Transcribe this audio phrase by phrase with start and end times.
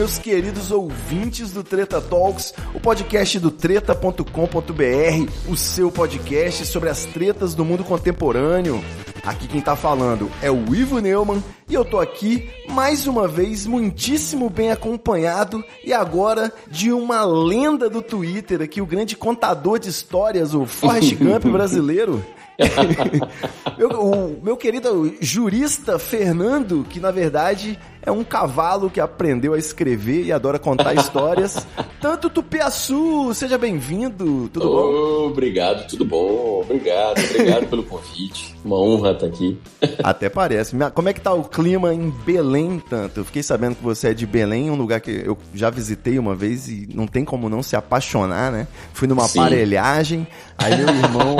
[0.00, 4.24] Meus queridos ouvintes do Treta Talks, o podcast do treta.com.br,
[5.46, 8.82] o seu podcast sobre as tretas do mundo contemporâneo.
[9.22, 13.66] Aqui quem tá falando é o Ivo Neumann e eu tô aqui mais uma vez
[13.66, 19.90] muitíssimo bem acompanhado e agora de uma lenda do Twitter aqui, o grande contador de
[19.90, 22.24] histórias, o Forrest Gump brasileiro.
[23.78, 29.58] meu, o meu querido jurista Fernando, que na verdade é um cavalo que aprendeu a
[29.58, 31.66] escrever e adora contar histórias.
[32.00, 35.26] Tanto Tupiaçu, seja bem-vindo, tudo bom?
[35.28, 36.62] Obrigado, tudo bom?
[36.62, 38.56] Obrigado, obrigado pelo convite.
[38.64, 39.58] Uma honra estar aqui.
[40.02, 40.74] Até parece.
[40.94, 43.20] Como é que tá o clima em Belém, tanto?
[43.20, 46.34] Eu fiquei sabendo que você é de Belém, um lugar que eu já visitei uma
[46.34, 48.66] vez e não tem como não se apaixonar, né?
[48.94, 49.40] Fui numa Sim.
[49.40, 51.36] aparelhagem, aí meu irmão,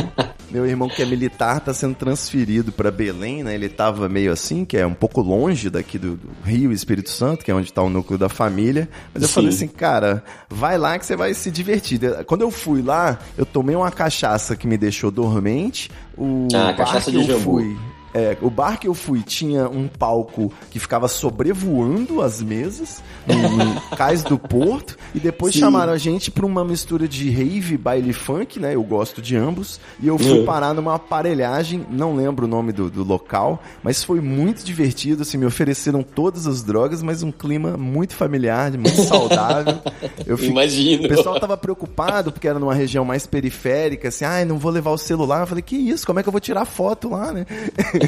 [0.50, 3.54] meu irmão que é militar tá sendo transferido para Belém, né?
[3.54, 7.44] Ele tava meio assim, que é um pouco longe daqui do, do Rio Espírito Santo,
[7.44, 8.88] que é onde tá o núcleo da família.
[9.14, 9.34] Mas eu Sim.
[9.34, 12.00] falei assim, cara, vai lá que você vai se divertir.
[12.26, 15.90] Quando eu fui lá, eu tomei uma cachaça que me deixou dormente.
[16.16, 17.42] O Ah, cachaça de eu jambu.
[17.60, 17.76] fui,
[18.14, 23.80] é, o bar que eu fui tinha um palco que ficava sobrevoando as mesas no,
[23.97, 25.61] cais do porto e depois Sim.
[25.61, 28.75] chamaram a gente pra uma mistura de rave, baile funk, né?
[28.75, 29.81] Eu gosto de ambos.
[30.03, 30.44] E eu fui Uhum.
[30.44, 35.36] parar numa aparelhagem, não lembro o nome do, do local, mas foi muito divertido, assim,
[35.38, 39.78] me ofereceram todas as drogas, mas um clima muito familiar, muito saudável.
[40.26, 41.04] Eu fiquei- Imagino.
[41.04, 44.91] o pessoal tava preocupado porque era numa região mais periférica, assim, ai, não vou levar
[44.91, 45.41] o celular.
[45.41, 46.06] Eu falei, que isso?
[46.06, 47.47] Como é que eu vou tirar foto lá, né?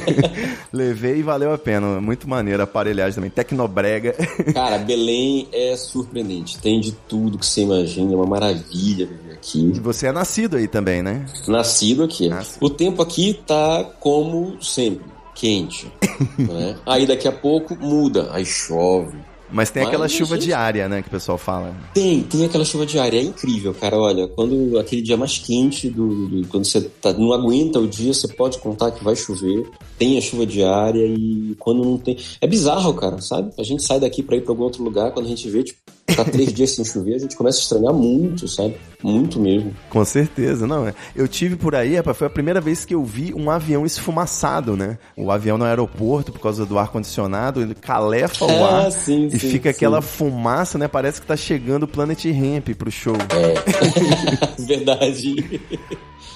[0.72, 2.00] Levei e valeu a pena.
[2.00, 3.30] Muito maneiro aparelhagem também.
[3.30, 4.12] Tecnobrega.
[4.52, 6.58] Cara, Belém é surpreendente.
[6.58, 8.12] Tem de tudo que você imagina.
[8.12, 9.72] É uma maravilha viver aqui.
[9.74, 11.24] E você é nascido aí também, né?
[11.46, 12.28] Nascido aqui.
[12.28, 12.64] Nascido.
[12.64, 15.12] O tempo aqui tá como sempre.
[15.34, 15.90] Quente.
[16.38, 16.76] né?
[16.86, 18.28] Aí daqui a pouco muda.
[18.32, 19.16] Aí chove.
[19.52, 21.74] Mas tem Mas, aquela chuva gente- diária, né, que o pessoal fala.
[21.92, 23.98] Tem, tem aquela chuva diária, é incrível, cara.
[23.98, 28.12] Olha, quando aquele dia mais quente, do, do- quando você tá- não aguenta o dia,
[28.14, 29.68] você pode contar que vai chover.
[29.98, 32.16] Tem a chuva diária e quando não tem.
[32.40, 33.52] É bizarro, cara, sabe?
[33.58, 35.78] A gente sai daqui pra ir pra algum outro lugar, quando a gente vê, tipo,
[36.06, 38.76] tá três dias sem chover, a gente começa a estranhar muito, sabe?
[39.02, 39.74] Muito mesmo.
[39.90, 40.86] Com certeza, não.
[40.86, 40.94] é.
[41.16, 44.76] Eu tive por aí, rapaz, foi a primeira vez que eu vi um avião esfumaçado,
[44.76, 44.98] né?
[45.16, 49.30] O avião no aeroporto, por causa do ar-condicionado, ele calefa o Ah, ar sim, e
[49.32, 49.76] sim, fica sim.
[49.76, 50.86] aquela fumaça, né?
[50.86, 53.16] Parece que tá chegando o Planet Ramp pro show.
[54.58, 55.60] Verdade.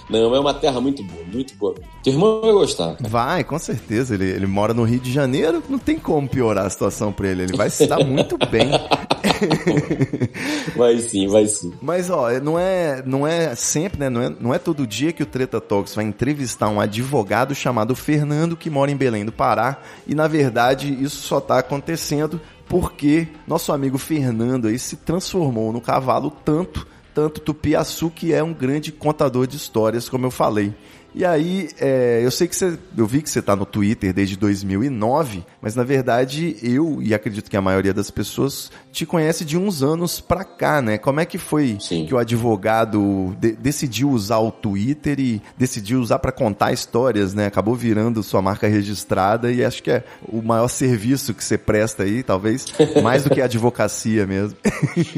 [0.09, 1.75] Não, é uma terra muito boa, muito boa.
[2.03, 2.95] Teu irmão vai gostar.
[2.97, 3.09] cara.
[3.09, 4.15] Vai, com certeza.
[4.15, 7.43] Ele, ele mora no Rio de Janeiro, não tem como piorar a situação pra ele.
[7.43, 8.71] Ele vai se dar muito bem.
[10.77, 11.73] Vai sim, vai sim.
[11.81, 14.11] Mas, ó, não é, não é sempre, né?
[14.11, 17.95] Não é, não é todo dia que o Treta Talks vai entrevistar um advogado chamado
[17.95, 19.79] Fernando, que mora em Belém do Pará.
[20.07, 25.81] E, na verdade, isso só tá acontecendo porque nosso amigo Fernando aí se transformou no
[25.81, 30.75] cavalo tanto, tanto Tupiaçu, que é um grande contador de histórias, como eu falei.
[31.17, 32.79] E aí, é, eu sei que você.
[32.95, 37.51] Eu vi que você tá no Twitter desde 2009, mas na verdade eu, e acredito
[37.51, 40.99] que a maioria das pessoas, te conhece de uns anos pra cá, né?
[40.99, 42.05] Como é que foi Sim.
[42.05, 47.47] que o advogado de- decidiu usar o Twitter e decidiu usar pra contar histórias, né?
[47.47, 52.03] Acabou virando sua marca registrada e acho que é o maior serviço que você presta
[52.03, 52.67] aí, talvez,
[53.03, 54.57] mais do que a advocacia mesmo.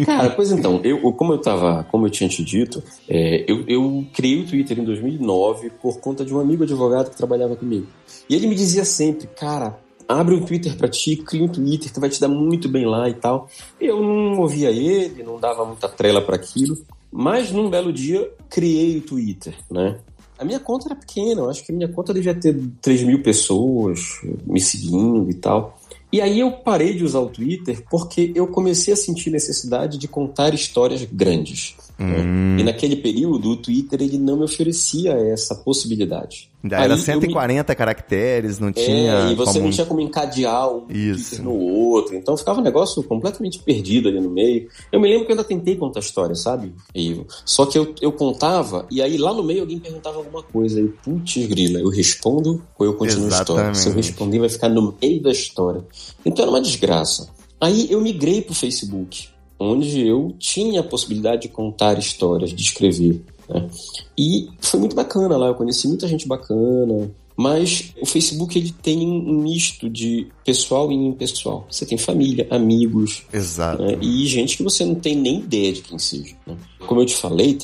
[0.07, 4.07] Cara, pois então, eu, como eu tava, como eu tinha te dito, é, eu, eu
[4.15, 7.87] criei o Twitter em 2009 por conta de um amigo advogado que trabalhava comigo.
[8.29, 11.99] E ele me dizia sempre, cara, abre um Twitter pra ti, cria um Twitter que
[11.99, 13.49] vai te dar muito bem lá e tal.
[13.81, 16.77] Eu não ouvia ele, não dava muita trela para aquilo,
[17.11, 19.99] mas num belo dia criei o Twitter, né?
[20.39, 23.23] A minha conta era pequena, eu acho que a minha conta devia ter 3 mil
[23.23, 25.81] pessoas me seguindo e tal.
[26.13, 30.07] E aí eu parei de usar o Twitter porque eu comecei a sentir necessidade de
[30.07, 31.77] contar histórias grandes.
[32.01, 32.55] Hum.
[32.57, 32.61] Né?
[32.61, 36.49] E naquele período, o Twitter ele não me oferecia essa possibilidade.
[36.63, 39.31] Ainda era Aí eu 140 caracteres, não É, tinha.
[39.33, 41.31] e você como- não tinha como encadear um Isso.
[41.31, 42.15] Twitter no outro.
[42.17, 44.69] Então ficava um negócio completamente perdido ali no meio.
[44.93, 46.73] Eu me lembro que eu ainda tentei contar história, sabe?
[46.95, 47.27] Ivo?
[47.45, 50.81] Só que eu, eu contava, e aí lá no meio alguém perguntava alguma coisa.
[50.81, 53.45] E putz, grila, eu respondo ou eu continuo a história?
[53.75, 54.07] Se eu Exatamente.
[54.07, 55.85] responder, vai ficar no meio da história.
[56.25, 57.29] Então era uma desgraça.
[57.61, 59.29] Aí eu migrei pro Facebook,
[59.59, 63.23] onde eu tinha a possibilidade de contar histórias, de escrever.
[63.49, 63.69] né?
[64.17, 67.11] E foi muito bacana lá, eu conheci muita gente bacana.
[67.41, 71.65] Mas o Facebook ele tem um misto de pessoal e impessoal.
[71.71, 73.81] Você tem família, amigos, Exato.
[73.81, 73.97] né?
[74.03, 76.35] e gente que você não tem nem ideia de quem seja.
[76.45, 76.57] né?
[76.85, 77.57] Como eu te falei,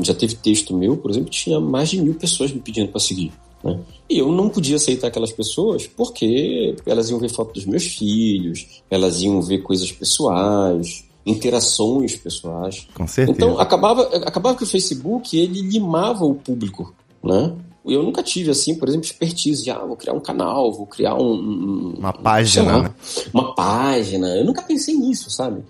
[0.00, 3.00] já teve texto meu, por exemplo, que tinha mais de mil pessoas me pedindo para
[3.00, 3.30] seguir.
[3.62, 3.78] né?
[4.08, 8.66] E eu não podia aceitar aquelas pessoas porque elas iam ver foto dos meus filhos,
[8.90, 12.86] elas iam ver coisas pessoais, interações pessoais.
[12.94, 13.36] Com certeza.
[13.36, 17.52] Então acabava, acabava que o Facebook ele limava o público, né?
[17.86, 21.14] Eu nunca tive assim, por exemplo, expertise de ah, vou criar um canal, vou criar
[21.14, 22.94] um, um- Uma página, lá, né?
[23.32, 24.28] uma página.
[24.36, 25.62] Eu nunca pensei nisso, sabe?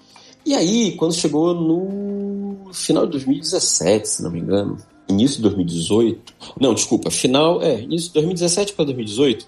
[0.45, 4.79] E aí, quando chegou no final de 2017, se não me engano,
[5.09, 9.47] início de 2018, não, desculpa, final, é, início de 2017 para 2018,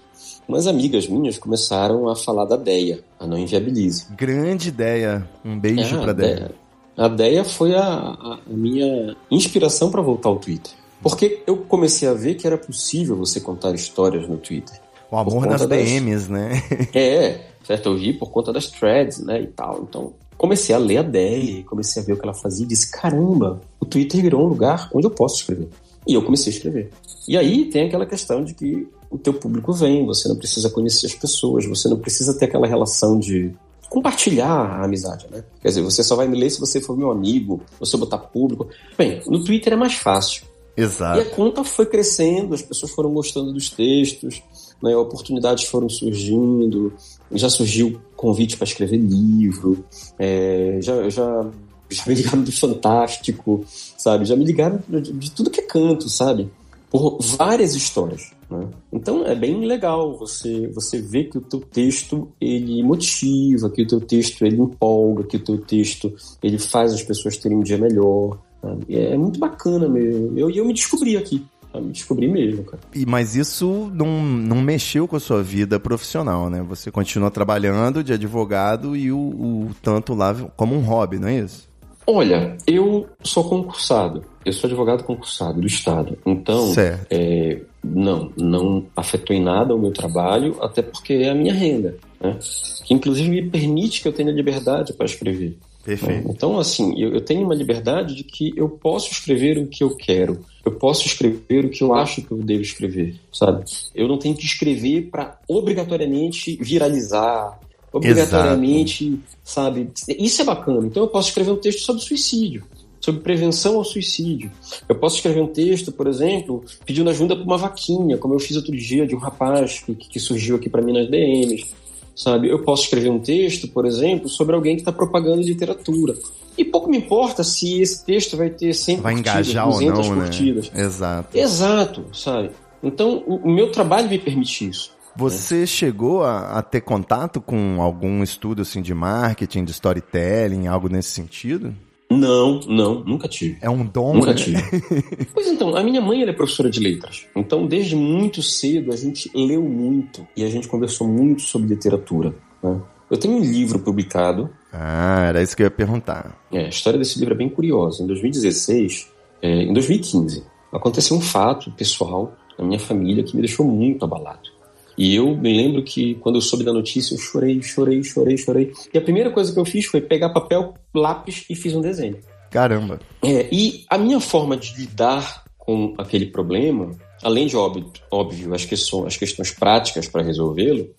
[0.51, 4.05] umas amigas minhas começaram a falar da DEA, a Não Inviabilize.
[4.17, 5.27] Grande ideia.
[5.45, 6.35] Um beijo É, pra Deia.
[6.35, 6.51] Deia.
[6.97, 10.73] A Deia foi a, a- minha inspiração para voltar ao Twitter.
[11.01, 14.79] Porque eu comecei a ver que era possível você contar histórias no Twitter.
[15.09, 16.61] O amor nas das- DMs, né?
[16.93, 17.89] É, certo?
[17.89, 19.81] Eu vi por conta das threads, né, e tal.
[19.89, 22.91] Então, comecei a ler a Deia, comecei a ver o que ela fazia e disse,
[22.91, 25.69] caramba, o Twitter virou um lugar onde eu posso escrever.
[26.07, 26.89] E eu comecei a escrever.
[27.27, 31.05] E aí tem aquela questão de que o teu público vem, você não precisa conhecer
[31.07, 33.53] as pessoas, você não precisa ter aquela relação de
[33.89, 35.43] compartilhar a amizade, né?
[35.61, 38.69] Quer dizer, você só vai me ler se você for meu amigo, você botar público.
[38.97, 40.45] Bem, no Twitter é mais fácil.
[40.77, 41.19] E Exato.
[41.19, 44.41] a conta foi crescendo, as pessoas foram gostando dos textos,
[44.81, 46.93] né, oportunidades foram surgindo,
[47.33, 49.83] já surgiu convite para escrever livro,
[50.17, 51.45] é, já, já,
[51.89, 53.65] já me ligaram do Fantástico,
[53.97, 54.23] sabe?
[54.23, 56.49] Já me ligaram de, de tudo que é canto, sabe?
[56.89, 58.31] Por várias histórias.
[58.51, 58.67] Né?
[58.91, 63.87] Então é bem legal você, você ver que o teu texto ele motiva, que o
[63.87, 66.13] teu texto ele empolga, que o teu texto
[66.43, 68.37] ele faz as pessoas terem um dia melhor.
[68.61, 68.83] sabe?
[68.89, 70.37] E É muito bacana mesmo.
[70.37, 71.45] Eu, e eu me descobri aqui.
[71.73, 72.83] Me descobri mesmo, cara.
[72.93, 76.61] E, mas isso não, não mexeu com a sua vida profissional, né?
[76.67, 81.37] Você continua trabalhando de advogado e o, o tanto lá como um hobby, não é
[81.39, 81.69] isso?
[82.05, 84.21] Olha, eu sou concursado.
[84.43, 86.17] Eu sou advogado concursado do Estado.
[86.25, 87.07] Então, Certo.
[87.09, 91.97] é, não, não afetou em nada o meu trabalho, até porque é a minha renda.
[92.19, 92.37] Né?
[92.85, 95.49] Que inclusive me permite que eu tenha liberdade para escrever.
[95.49, 95.55] né?
[95.83, 96.29] Perfeito.
[96.29, 99.95] Então, assim, eu, eu tenho uma liberdade de que eu posso escrever o que eu
[99.95, 100.45] quero.
[100.63, 103.65] Eu posso escrever o que eu acho que eu devo escrever, sabe?
[103.95, 107.59] Eu não tenho que escrever para obrigatoriamente viralizar,
[107.91, 109.89] obrigatoriamente, sabe?
[110.07, 110.85] Isso é bacana.
[110.85, 112.63] Então, eu posso escrever um texto sobre suicídio,
[113.01, 114.49] sobre prevenção ao suicídio.
[114.87, 118.55] Eu posso escrever um texto, por exemplo, pedindo ajuda para uma vaquinha, como eu fiz
[118.55, 121.81] outro dia de um rapaz que, que surgiu aqui para mim nas DMs
[122.15, 122.49] sabe?
[122.49, 126.15] Eu posso escrever um texto, por exemplo, sobre alguém que está propagando literatura.
[126.57, 130.09] E pouco me importa se esse texto vai ter 100 Vai curtidas, engajar ou 200
[130.09, 130.21] não, né?
[130.21, 130.71] curtidas.
[130.75, 131.37] Exato.
[131.37, 132.51] Exato, sabe?
[132.83, 134.91] Então, o, o meu trabalho me permite isso.
[135.15, 140.87] Você chegou a, a ter contato com algum estudo assim de marketing, de storytelling, algo
[140.87, 141.75] nesse sentido?
[142.17, 143.57] Não, não, nunca tive.
[143.61, 144.33] É um dom, Nunca né?
[144.35, 144.61] tive.
[145.33, 147.25] pois então, a minha mãe ela é professora de letras.
[147.35, 152.33] Então, desde muito cedo, a gente leu muito e a gente conversou muito sobre literatura.
[152.61, 152.79] né?
[153.09, 156.37] Eu tenho um livro publicado Ah, era isso que eu ia perguntar.
[156.51, 158.03] É, a história desse livro é bem curiosa.
[158.03, 159.09] Em 2016,
[159.41, 164.49] é, em 2015, aconteceu um fato pessoal na minha família que me deixou muito abalado.
[164.97, 168.71] E eu me lembro que quando eu soube da notícia, eu chorei, chorei, chorei, chorei.
[168.93, 172.17] E a primeira coisa que eu fiz foi pegar papel, lápis e fiz um desenho.
[172.49, 172.99] Caramba.
[173.23, 176.91] É, e a minha forma de lidar com aquele problema,
[177.23, 180.89] além de óbvio, óbvio as, questões, as questões práticas para resolvê-lo,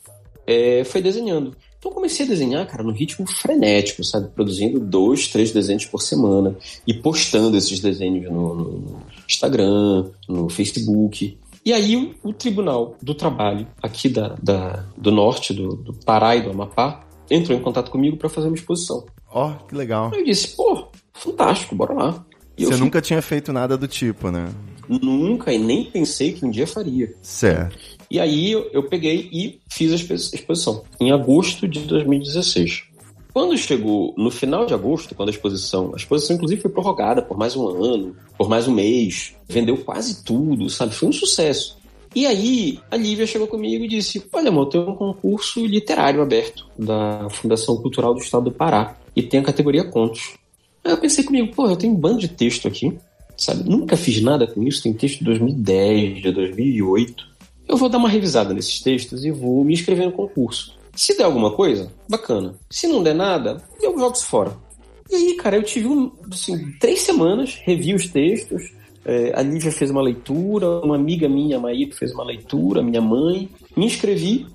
[0.46, 1.54] é, foi desenhando.
[1.78, 4.28] Então eu comecei a desenhar, cara, no ritmo frenético, sabe?
[4.28, 6.56] Produzindo dois, três desenhos por semana
[6.86, 11.36] e postando esses desenhos no, no- no Instagram, no Facebook.
[11.64, 16.34] E aí o, o Tribunal do Trabalho aqui da, da- do norte, do, do Pará
[16.36, 19.04] e do Amapá, entrou em contato comigo para fazer uma exposição.
[19.32, 20.10] Ó, que legal.
[20.12, 22.24] Aí eu disse, pô, fantástico, bora lá.
[22.58, 24.52] E Você fui- nunca tinha feito nada do tipo, né?
[24.88, 27.14] Nunca e nem pensei que um dia faria.
[27.22, 27.78] Certo.
[28.10, 32.82] E aí eu, eu peguei e fiz a expo- exposição em agosto de 2016.
[33.32, 37.38] Quando chegou no final de agosto, quando a exposição, a exposição inclusive foi prorrogada por
[37.38, 40.94] mais um ano, por mais um mês, vendeu quase tudo, sabe?
[40.94, 41.78] Foi um sucesso.
[42.14, 46.66] E aí, a Lívia chegou comigo e disse: Olha, amor, tem um concurso literário aberto
[46.78, 50.34] da Fundação Cultural do Estado do Pará e tem a categoria Contos.
[50.84, 52.98] Aí eu pensei comigo: pô, eu tenho um bando de texto aqui,
[53.34, 53.68] sabe?
[53.68, 57.32] Nunca fiz nada com isso, tem texto de 2010, de 2008.
[57.66, 60.76] Eu vou dar uma revisada nesses textos e vou me inscrever no concurso.
[60.94, 62.54] Se der alguma coisa, bacana.
[62.70, 64.56] Se não der nada, eu jogo isso fora.
[65.10, 68.72] E aí, cara, eu tive um, assim, três semanas, revi os textos,
[69.04, 73.00] é, a Lívia fez uma leitura, uma amiga minha, a Maíra, fez uma leitura, minha
[73.00, 74.46] mãe, me inscrevi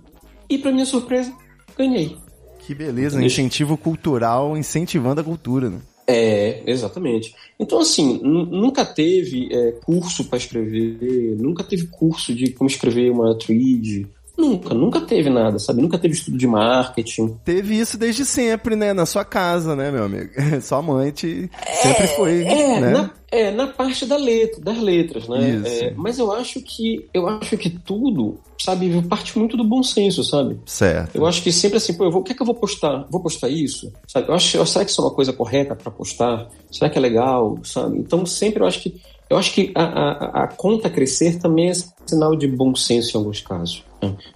[0.50, 1.34] e, para minha surpresa,
[1.77, 2.17] ganhei.
[2.60, 5.79] Que beleza, incentivo cultural incentivando a cultura, né?
[6.10, 7.36] É, exatamente.
[7.60, 13.38] Então, assim, nunca teve é, curso para escrever, nunca teve curso de como escrever uma
[13.38, 15.82] tweet, Nunca, nunca teve nada, sabe?
[15.82, 17.36] Nunca teve estudo de marketing.
[17.44, 18.94] Teve isso desde sempre, né?
[18.94, 20.29] Na sua casa, né, meu amigo?
[20.62, 21.50] Sua mãe te...
[21.65, 22.91] É, sempre foi, é, né?
[22.91, 25.62] Na, é, na parte da letra, das letras, né?
[25.65, 30.24] É, mas eu acho que eu acho que tudo, sabe, parte muito do bom senso,
[30.24, 30.60] sabe?
[30.65, 31.15] Certo.
[31.15, 33.08] Eu acho que sempre assim, pô, eu vou, o que é que eu vou postar?
[33.10, 33.91] Vou postar isso?
[34.08, 34.29] Sabe?
[34.29, 36.48] Eu acho, será que isso é uma coisa correta para postar?
[36.72, 37.98] Será que é legal, sabe?
[37.98, 41.74] Então sempre eu acho que eu acho que a, a, a conta crescer também é
[42.06, 43.84] sinal de bom senso em alguns casos.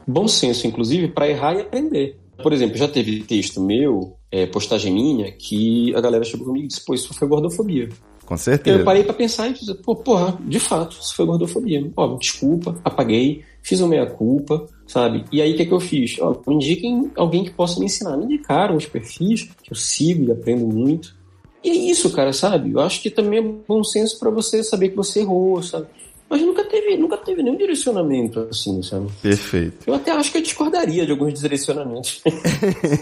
[0.08, 2.18] Bom senso, inclusive, para errar e aprender.
[2.42, 6.68] Por exemplo, já teve texto meu, é, postagem minha, que a galera chegou comigo e
[6.68, 7.90] disse, pô, isso foi gordofobia.
[8.26, 8.80] Com certeza.
[8.80, 11.92] Eu parei para pensar e disse, pô, porra, de fato, isso foi gordofobia.
[11.96, 15.26] Ó, desculpa, apaguei, fiz uma meia-culpa, sabe?
[15.32, 16.18] E aí o que, é que eu fiz?
[16.20, 18.16] Ó, me indiquem alguém que possa me ensinar.
[18.18, 21.14] Me indicaram os perfis que eu sigo e aprendo muito.
[21.64, 22.72] E é isso, cara, sabe?
[22.72, 25.88] Eu acho que também é bom senso para você saber que você errou, sabe?
[26.32, 29.10] Mas nunca teve, nunca teve nenhum direcionamento assim, sabe?
[29.22, 29.84] Perfeito.
[29.86, 32.24] Eu até acho que eu discordaria de alguns direcionamentos.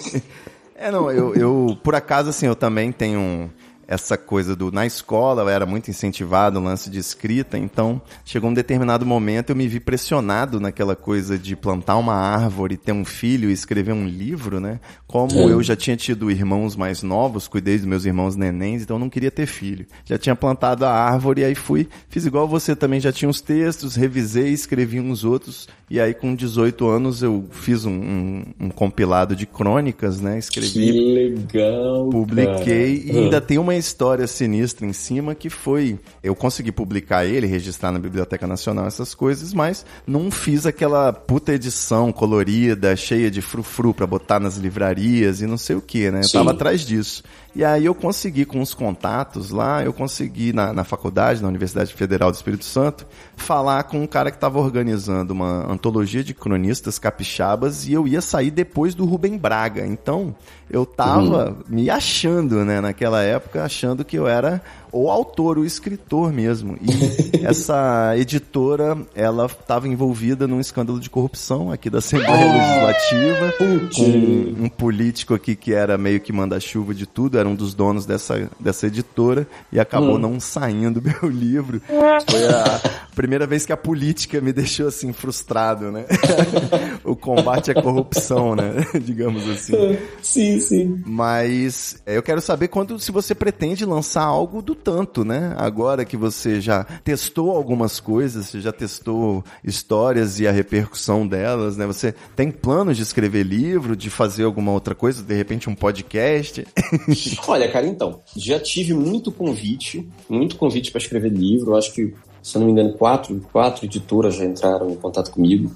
[0.73, 3.51] é, não, eu, eu, por acaso, assim, eu também tenho
[3.89, 4.71] essa coisa do.
[4.71, 9.49] Na escola eu era muito incentivado o lance de escrita, então chegou um determinado momento
[9.49, 13.93] eu me vi pressionado naquela coisa de plantar uma árvore, ter um filho e escrever
[13.93, 14.79] um livro, né?
[15.07, 15.49] Como Sim.
[15.49, 19.09] eu já tinha tido irmãos mais novos, cuidei dos meus irmãos nenéns, então eu não
[19.09, 19.87] queria ter filho.
[20.05, 23.41] Já tinha plantado a árvore e aí fui, fiz igual você também, já tinha uns
[23.41, 28.69] textos, revisei, escrevi uns outros, e aí com 18 anos eu fiz um, um, um
[28.69, 30.37] compilado de crônicas, né?
[30.37, 30.69] Escrevi.
[30.69, 32.09] Que legal!
[32.09, 33.17] Publiquei cara.
[33.17, 35.97] e ainda tem uma história sinistra em cima que foi.
[36.21, 41.53] Eu consegui publicar ele, registrar na Biblioteca Nacional essas coisas, mas não fiz aquela puta
[41.53, 46.19] edição colorida, cheia de frufru para botar nas livrarias e não sei o que, né?
[46.19, 46.37] Eu Sim.
[46.37, 47.23] tava atrás disso.
[47.55, 51.93] E aí eu consegui, com os contatos lá, eu consegui na, na faculdade, na Universidade
[51.93, 56.99] Federal do Espírito Santo, falar com um cara que estava organizando uma antologia de cronistas
[56.99, 59.85] capixabas e eu ia sair depois do Rubem Braga.
[59.85, 60.35] Então,
[60.69, 61.55] eu tava uhum.
[61.67, 66.77] me achando, né, naquela época, achando que eu era o autor, o escritor mesmo.
[66.81, 73.53] E essa editora, ela estava envolvida num escândalo de corrupção aqui da Assembleia ah, Legislativa,
[73.95, 78.05] com um político aqui que era meio que manda-chuva de tudo, era um dos donos
[78.05, 80.19] dessa, dessa editora, e acabou hum.
[80.19, 81.81] não saindo meu livro.
[81.87, 82.81] Foi a
[83.15, 86.05] primeira vez que a política me deixou assim frustrado, né?
[87.03, 88.85] o combate à corrupção, né?
[89.01, 89.97] Digamos assim.
[90.21, 91.03] Sim, sim.
[91.05, 95.53] Mas é, eu quero saber quando se você pretende lançar algo do tanto, né?
[95.57, 101.77] Agora que você já testou algumas coisas, você já testou histórias e a repercussão delas,
[101.77, 101.85] né?
[101.85, 106.65] Você tem planos de escrever livro, de fazer alguma outra coisa, de repente um podcast?
[107.47, 111.75] Olha, cara, então, já tive muito convite, muito convite para escrever livro.
[111.75, 115.71] Acho que se eu não me engano, quatro, quatro editoras já entraram em contato comigo.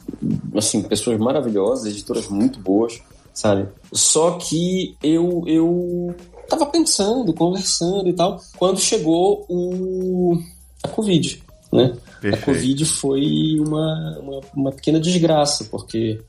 [0.56, 3.02] Assim, pessoas maravilhosas, editoras muito boas,
[3.34, 3.68] sabe?
[3.92, 6.16] Só que eu, eu
[6.48, 10.38] tava pensando, conversando e tal, quando chegou o
[10.84, 11.96] a Covid, né?
[12.22, 12.44] Perfeito.
[12.44, 16.20] A Covid foi uma, uma, uma, pequena desgraça, porque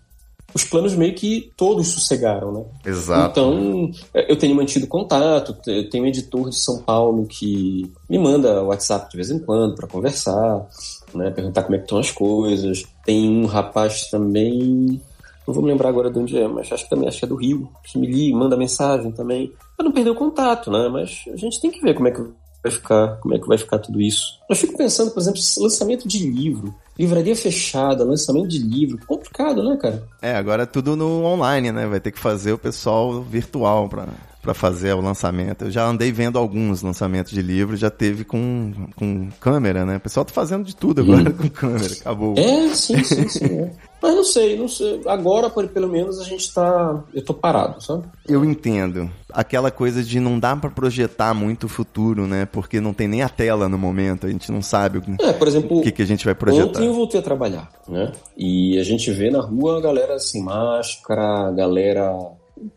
[0.54, 2.64] os planos meio que todos sossegaram, né?
[2.86, 3.40] Exato.
[3.40, 8.62] Então, eu tenho mantido contato, eu tenho um editor de São Paulo que me manda
[8.62, 10.66] WhatsApp de vez em quando para conversar,
[11.12, 11.30] né?
[11.30, 12.84] Perguntar como é que estão as coisas.
[13.04, 15.00] Tem um rapaz também
[15.46, 17.28] não vou me lembrar agora de onde é, mas acho que também acho que é
[17.28, 19.52] do Rio, que me liga, manda mensagem também.
[19.84, 20.88] Não perder o contato, né?
[20.88, 22.20] Mas a gente tem que ver como é que
[22.62, 24.40] vai ficar, como é que vai ficar tudo isso.
[24.48, 29.76] Eu fico pensando, por exemplo, lançamento de livro, livraria fechada, lançamento de livro, complicado, né,
[29.76, 30.02] cara?
[30.22, 31.86] É, agora é tudo no online, né?
[31.86, 34.06] Vai ter que fazer o pessoal virtual pra
[34.44, 35.64] para fazer o lançamento.
[35.64, 39.96] Eu já andei vendo alguns lançamentos de livros, já teve com, com câmera, né?
[39.96, 42.34] O pessoal tá fazendo de tudo agora com câmera, acabou.
[42.36, 43.44] É, sim, sim, sim.
[43.44, 43.70] é.
[44.02, 45.00] Mas não sei, não sei.
[45.06, 47.02] Agora, pelo menos, a gente tá.
[47.14, 48.04] Eu tô parado, sabe?
[48.28, 49.10] Eu entendo.
[49.32, 52.44] Aquela coisa de não dá pra projetar muito o futuro, né?
[52.44, 55.32] Porque não tem nem a tela no momento, a gente não sabe o que, É,
[55.32, 56.68] por exemplo, o que, que a gente vai projetar.
[56.68, 58.12] Ontem eu voltei a trabalhar, né?
[58.36, 62.14] E a gente vê na rua a galera sem máscara, a galera,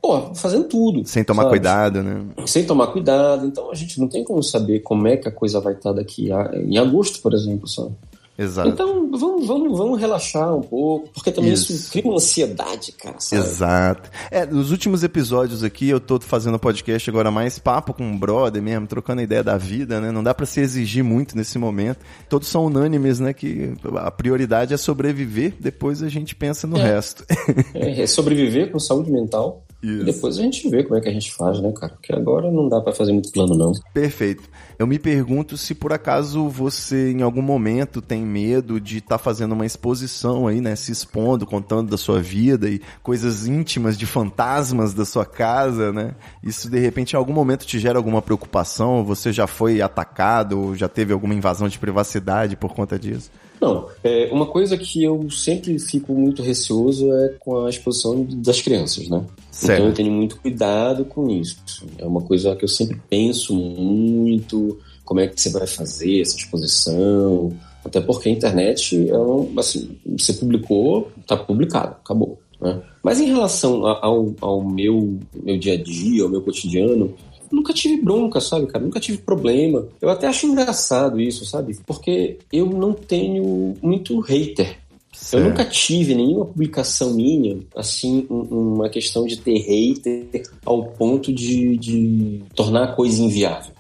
[0.02, 1.08] pô, fazendo tudo.
[1.08, 1.52] Sem tomar sabe?
[1.54, 2.26] cuidado, né?
[2.46, 3.46] Sem tomar cuidado.
[3.46, 6.32] Então a gente não tem como saber como é que a coisa vai estar daqui
[6.32, 7.92] a, em agosto, por exemplo, sabe?
[8.40, 8.70] Exato.
[8.70, 11.90] Então vamos, vamos, vamos relaxar um pouco, porque também isso, Isso.
[11.92, 13.42] cria uma ansiedade, cara, sabe?
[13.42, 14.12] Exato.
[14.30, 18.62] É, nos últimos episódios aqui, eu tô fazendo podcast agora mais papo com um brother
[18.62, 20.12] mesmo, trocando ideia da vida, né?
[20.12, 21.98] Não dá pra se exigir muito nesse momento.
[22.30, 23.34] Todos são unânimes, né?
[23.34, 26.84] Que a prioridade é sobreviver, depois a gente pensa no É.
[26.84, 27.26] resto.
[27.74, 29.64] É, é sobreviver com saúde mental.
[29.88, 30.04] Isso.
[30.04, 31.94] Depois a gente vê como é que a gente faz, né, cara?
[31.94, 33.72] Porque agora não dá pra fazer muito plano, não.
[33.94, 34.44] Perfeito.
[34.78, 39.54] Eu me pergunto se por acaso você em algum momento tem medo de estar fazendo
[39.54, 40.76] uma exposição aí, né?
[40.76, 46.16] Se expondo, contando da sua vida e coisas íntimas de fantasmas da sua casa, né?
[46.44, 49.06] Isso de repente em algum momento te gera alguma preocupação?
[49.06, 53.32] Você já foi atacado ou já teve alguma invasão de privacidade por conta disso?
[53.60, 58.62] Não, é, uma coisa que eu sempre fico muito receoso é com a exposição das
[58.62, 59.26] crianças, né?
[59.58, 59.74] Certo.
[59.74, 61.58] Então eu tenho muito cuidado com isso.
[61.98, 66.38] É uma coisa que eu sempre penso muito, como é que você vai fazer essa
[66.38, 67.52] exposição,
[67.84, 72.40] até porque a internet é um, assim, você publicou, tá publicado, acabou.
[72.62, 72.80] Né?
[73.02, 77.16] Mas em relação ao, ao meu, meu dia a dia, ao meu cotidiano,
[77.52, 78.86] nunca tive bronca, sabe, cara?
[78.86, 79.88] Nunca tive problema.
[80.00, 81.80] Eu até acho engraçado isso, sabe?
[81.84, 84.78] Porque eu não tenho muito hater.
[85.22, 85.44] Eu Certo.
[85.50, 91.78] nunca tive nenhuma publicação minha, assim, um- uma questão de ter hater ao ponto de,
[91.78, 93.72] de tornar a coisa inviável.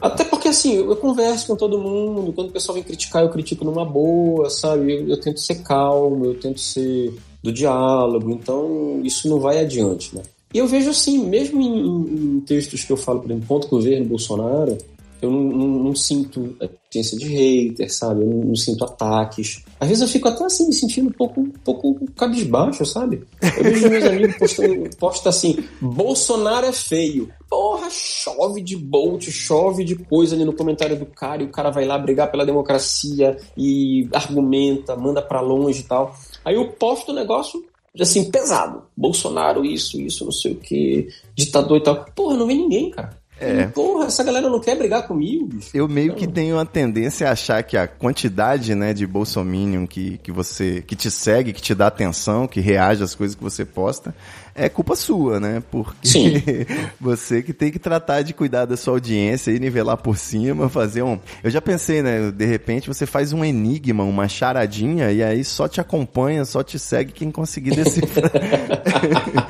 [0.00, 3.28] Até porque, assim, eu, eu converso com todo mundo, quando o pessoal vem criticar, eu
[3.28, 4.92] critico numa boa, sabe?
[4.94, 7.12] Eu, eu tento ser calmo, eu tento ser
[7.42, 10.22] do diálogo, então isso não vai adiante, né?
[10.54, 13.66] E eu vejo assim, mesmo em, em- em textos que eu falo, por exemplo, contra
[13.66, 14.78] o governo Bolsonaro,
[15.26, 18.22] eu não, não- não sinto a potência de hater, sabe?
[18.22, 19.62] Eu não, não sinto ataques.
[19.78, 23.22] Às vezes eu fico até assim, me sentindo um pouco, um pouco cabisbaixo, sabe?
[23.42, 27.28] Eu vejo meus amigos postando, posta assim, Bolsonaro é feio.
[27.48, 31.70] Porra, chove de bolt, chove de coisa ali no comentário do cara e o cara
[31.70, 36.14] vai lá brigar pela democracia e argumenta, manda pra longe e tal.
[36.44, 37.64] Aí eu posto o negócio
[37.98, 38.82] assim, pesado.
[38.96, 42.04] Bolsonaro, isso, isso, não sei o que, ditador e tal.
[42.14, 43.16] Porra, não vem ninguém, cara.
[43.38, 43.66] É.
[43.66, 45.70] Porra, essa galera não quer brigar comigo, bicho.
[45.74, 50.18] Eu meio que tenho a tendência a achar que a quantidade, né, de bolsominion que,
[50.18, 53.64] que você, que te segue, que te dá atenção, que reage às coisas que você
[53.64, 54.14] posta,
[54.54, 55.62] é culpa sua, né?
[55.70, 56.42] Porque Sim.
[56.98, 61.02] você que tem que tratar de cuidar da sua audiência e nivelar por cima, fazer
[61.02, 61.18] um...
[61.44, 65.68] Eu já pensei, né, de repente você faz um enigma, uma charadinha, e aí só
[65.68, 68.32] te acompanha, só te segue quem conseguir decifrar.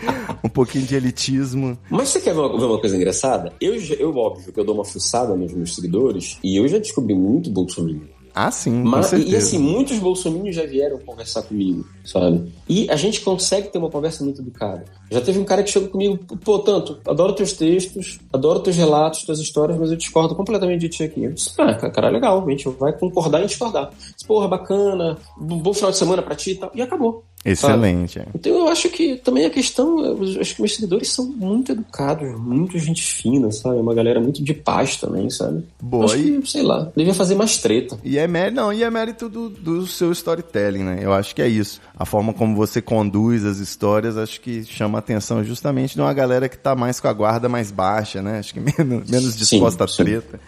[0.46, 1.78] um pouquinho de elitismo.
[1.90, 3.52] Mas você quer ver uma, ver uma coisa engraçada?
[3.60, 7.14] Eu, eu, óbvio, que eu dou uma fuçada nos meus seguidores e eu já descobri
[7.14, 8.16] muito bolsominion.
[8.38, 12.52] Ah, sim, Mas, e assim, muitos bolsominions já vieram conversar comigo, sabe?
[12.68, 14.84] E a gente consegue ter uma conversa muito educada.
[15.10, 19.24] Já teve um cara que chegou comigo, pô, tanto, adoro teus textos, adoro teus relatos,
[19.24, 21.24] tuas histórias, mas eu discordo completamente de ti aqui.
[21.24, 23.88] Eu disse, ah, cara, legal, a gente vai concordar em discordar.
[23.88, 26.70] Disse, Porra, bacana, bom final de semana pra ti e tal.
[26.74, 27.24] E acabou.
[27.44, 28.26] Excelente, é.
[28.34, 32.76] Então eu acho que também a questão, acho que meus seguidores são muito educados, muito
[32.78, 33.76] gente fina, sabe?
[33.76, 35.62] Uma galera muito de paz também, sabe?
[35.80, 37.98] Boa, acho e- que, sei lá, devia fazer mais treta.
[38.02, 40.98] E é mérito, não, e é mérito do, do seu storytelling, né?
[41.00, 41.80] Eu acho que é isso.
[41.96, 46.48] A forma como você conduz as histórias, acho que chama atenção justamente de uma galera
[46.48, 48.40] que tá mais com a guarda mais baixa, né?
[48.40, 50.02] Acho que menos, menos disposta a sim.
[50.04, 50.40] treta.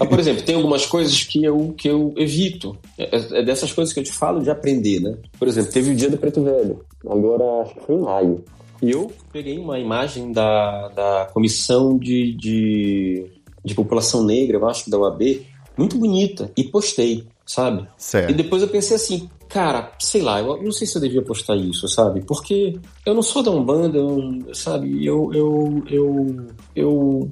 [0.00, 2.76] Ah, por exemplo, tem algumas coisas que eu, que eu evito.
[2.96, 5.16] É, é dessas coisas que eu te falo de aprender, né?
[5.38, 6.84] Por exemplo, teve o dia do Preto Velho.
[7.08, 8.44] Agora, acho que foi em maio.
[8.82, 13.26] E eu peguei uma imagem da, da comissão de, de,
[13.64, 15.44] de população negra, eu acho que da UAB,
[15.76, 17.82] muito bonita, e postei, sabe?
[17.82, 18.34] E Certo.
[18.34, 21.88] depois eu pensei assim, cara, sei lá, eu não sei se eu devia postar isso,
[21.88, 22.20] sabe?
[22.22, 25.04] Porque eu não sou da Umbanda, eu, sabe?
[25.04, 27.30] Eu, eu, eu, eu,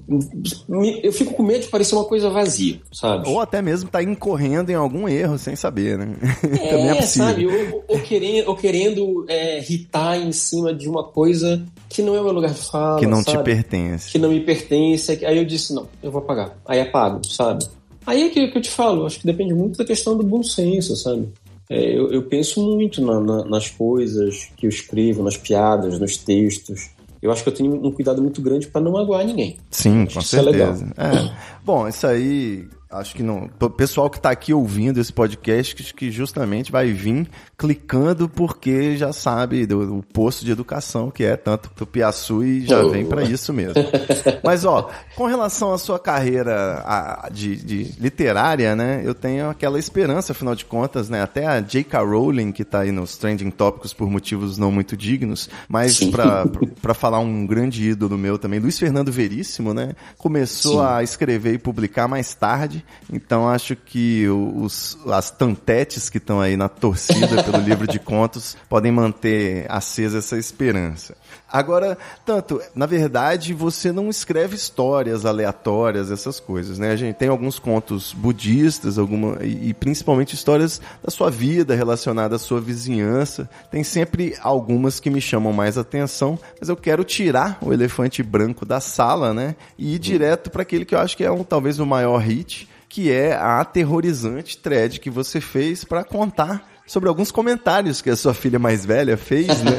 [0.68, 3.28] me- eu fico com medo de parecer uma coisa vazia, sabe?
[3.28, 6.16] Ou até mesmo tá incorrendo em algum erro sem saber, né?
[6.70, 7.28] Também é possível.
[7.28, 7.46] sabe?
[7.46, 12.20] Ou, ou querendo, ou querendo é, irritar em cima de uma coisa que não é
[12.20, 13.44] o meu lugar de fala, Que não te sabe?
[13.44, 14.10] pertence.
[14.10, 15.24] que não me pertence.
[15.24, 16.56] Aí eu disse, não, eu vou apagar.
[16.66, 17.64] Aí apago, sabe?
[18.06, 20.42] Aí é que, que eu te falo, acho que depende muito da questão do bom
[20.42, 21.28] senso, sabe?
[21.68, 26.16] É, eu, eu penso muito na- na- nas coisas que eu escrevo, nas piadas, nos
[26.16, 26.90] textos.
[27.20, 29.56] Eu acho que eu tenho um cuidado muito grande para não magoar ninguém.
[29.70, 30.92] Sim, acho com certeza.
[30.96, 31.32] É é.
[31.64, 33.50] Bom, isso aí acho que não.
[33.60, 39.12] O pessoal que está aqui ouvindo esse podcast que justamente vai vir clicando porque já
[39.12, 42.90] sabe do, do posto de educação que é tanto Tupiaçu e já oh.
[42.90, 43.82] vem para isso mesmo.
[44.44, 49.02] Mas ó, com relação à sua carreira a, de, de, literária, né?
[49.04, 51.22] Eu tenho aquela esperança, afinal de contas, né?
[51.22, 52.00] Até a J.K.
[52.00, 57.20] Rowling que está aí nos trending tópicos por motivos não muito dignos, mas para falar
[57.20, 59.94] um grande ídolo meu também, Luiz Fernando Veríssimo, né?
[60.18, 60.86] Começou Sim.
[60.86, 66.56] a escrever e publicar mais tarde então acho que os, as tantetes que estão aí
[66.56, 71.16] na torcida pelo livro de contos podem manter acesa essa esperança.
[71.50, 76.90] Agora, tanto, na verdade, você não escreve histórias aleatórias, essas coisas, né?
[76.90, 82.34] A gente tem alguns contos budistas, alguma e, e principalmente histórias da sua vida relacionada
[82.34, 83.48] à sua vizinhança.
[83.70, 88.66] Tem sempre algumas que me chamam mais atenção, mas eu quero tirar o elefante branco
[88.66, 89.54] da sala, né?
[89.78, 92.68] E ir direto para aquele que eu acho que é um, talvez o maior hit,
[92.88, 98.16] que é a aterrorizante thread que você fez para contar sobre alguns comentários que a
[98.16, 99.78] sua filha mais velha fez, né?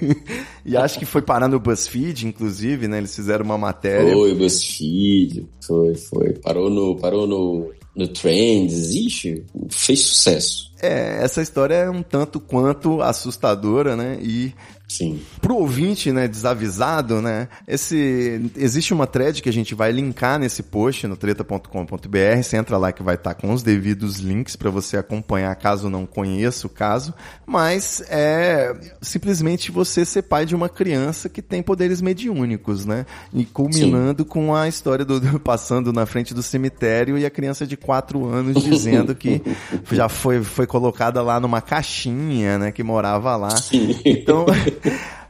[0.64, 2.98] e acho que foi parar no BuzzFeed, inclusive, né?
[2.98, 4.12] Eles fizeram uma matéria.
[4.12, 6.32] Foi, BuzzFeed, foi, foi.
[6.34, 10.72] Parou no, parou no, no Trends, ixi, fez sucesso.
[10.82, 14.18] É, essa história é um tanto quanto assustadora, né?
[14.20, 14.52] E
[14.96, 15.20] Sim.
[15.40, 20.62] Pro ouvinte, né, desavisado, né, esse, existe uma thread que a gente vai linkar nesse
[20.62, 24.70] post no treta.com.br, você entra lá que vai estar tá com os devidos links para
[24.70, 27.12] você acompanhar caso não conheça o caso,
[27.44, 33.44] mas é simplesmente você ser pai de uma criança que tem poderes mediúnicos, né, e
[33.44, 34.28] culminando Sim.
[34.28, 38.24] com a história do, do, passando na frente do cemitério e a criança de 4
[38.24, 39.42] anos dizendo que
[39.90, 43.56] já foi, foi colocada lá numa caixinha, né, que morava lá.
[43.56, 43.98] Sim.
[44.04, 44.46] Então,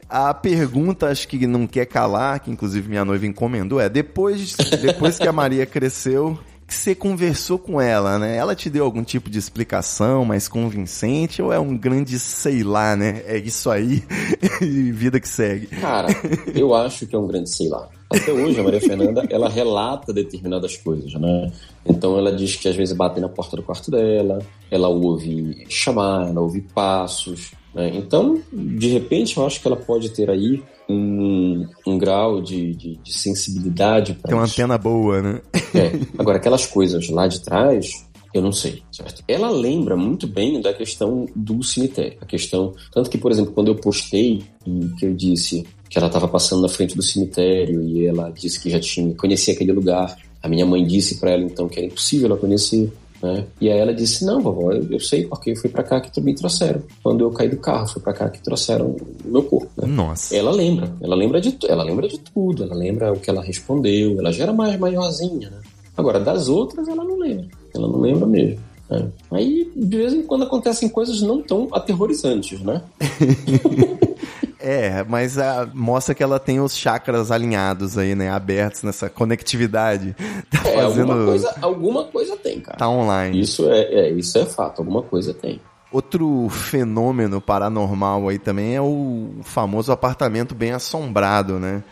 [0.09, 5.17] a pergunta, acho que não quer calar, que inclusive minha noiva encomendou, é depois, depois
[5.17, 8.35] que a Maria cresceu, que você conversou com ela, né?
[8.35, 12.95] Ela te deu algum tipo de explicação mais convincente ou é um grande sei lá,
[12.95, 13.23] né?
[13.27, 14.03] É isso aí
[14.61, 15.67] e vida que segue.
[15.67, 16.07] Cara,
[16.55, 17.87] eu acho que é um grande sei lá.
[18.09, 21.51] Até hoje a Maria Fernanda, ela relata determinadas coisas, né?
[21.85, 24.39] Então ela diz que às vezes batem na porta do quarto dela,
[24.71, 27.91] ela ouve chamar, ela ouve passos, né?
[27.93, 32.95] Então, de repente, eu acho que ela pode ter aí um, um grau de, de,
[32.97, 34.17] de sensibilidade.
[34.23, 35.41] Tem uma antena boa, né?
[35.73, 35.91] É.
[36.17, 39.23] Agora, aquelas coisas lá de trás, eu não sei, certo?
[39.27, 42.17] Ela lembra muito bem da questão do cemitério.
[42.21, 42.73] A questão.
[42.91, 46.61] Tanto que, por exemplo, quando eu postei e que eu disse que ela estava passando
[46.61, 50.17] na frente do cemitério e ela disse que já tinha conhecia aquele lugar.
[50.43, 52.91] A minha mãe disse para ela então que era impossível ela conhecer.
[53.21, 53.45] Né?
[53.59, 56.35] E aí ela disse: Não, vovó, eu, eu sei porque foi para cá que me
[56.35, 56.81] trouxeram.
[57.01, 59.69] Quando eu caí do carro, foi para cá que trouxeram o meu corpo.
[59.77, 59.87] Né?
[59.87, 60.35] Nossa.
[60.35, 64.19] Ela lembra, ela lembra de ela lembra de tudo, ela lembra o que ela respondeu,
[64.19, 65.57] ela já era mais maiorzinha, né?
[65.97, 67.47] Agora, das outras, ela não lembra.
[67.73, 68.59] Ela não lembra mesmo.
[68.89, 69.07] Né?
[69.31, 72.81] Aí, de vez em quando, acontecem coisas não tão aterrorizantes, né?
[74.59, 78.29] É, mas a, mostra que ela tem os chakras alinhados aí, né?
[78.29, 80.15] Abertos nessa conectividade.
[80.49, 81.11] Tá é, fazendo...
[81.11, 82.77] alguma, coisa, alguma coisa tem, cara.
[82.77, 83.39] Tá online.
[83.39, 85.59] Isso é, é, isso é fato, alguma coisa tem.
[85.95, 91.85] Outro fenômeno paranormal aí também é o famoso apartamento bem assombrado, né?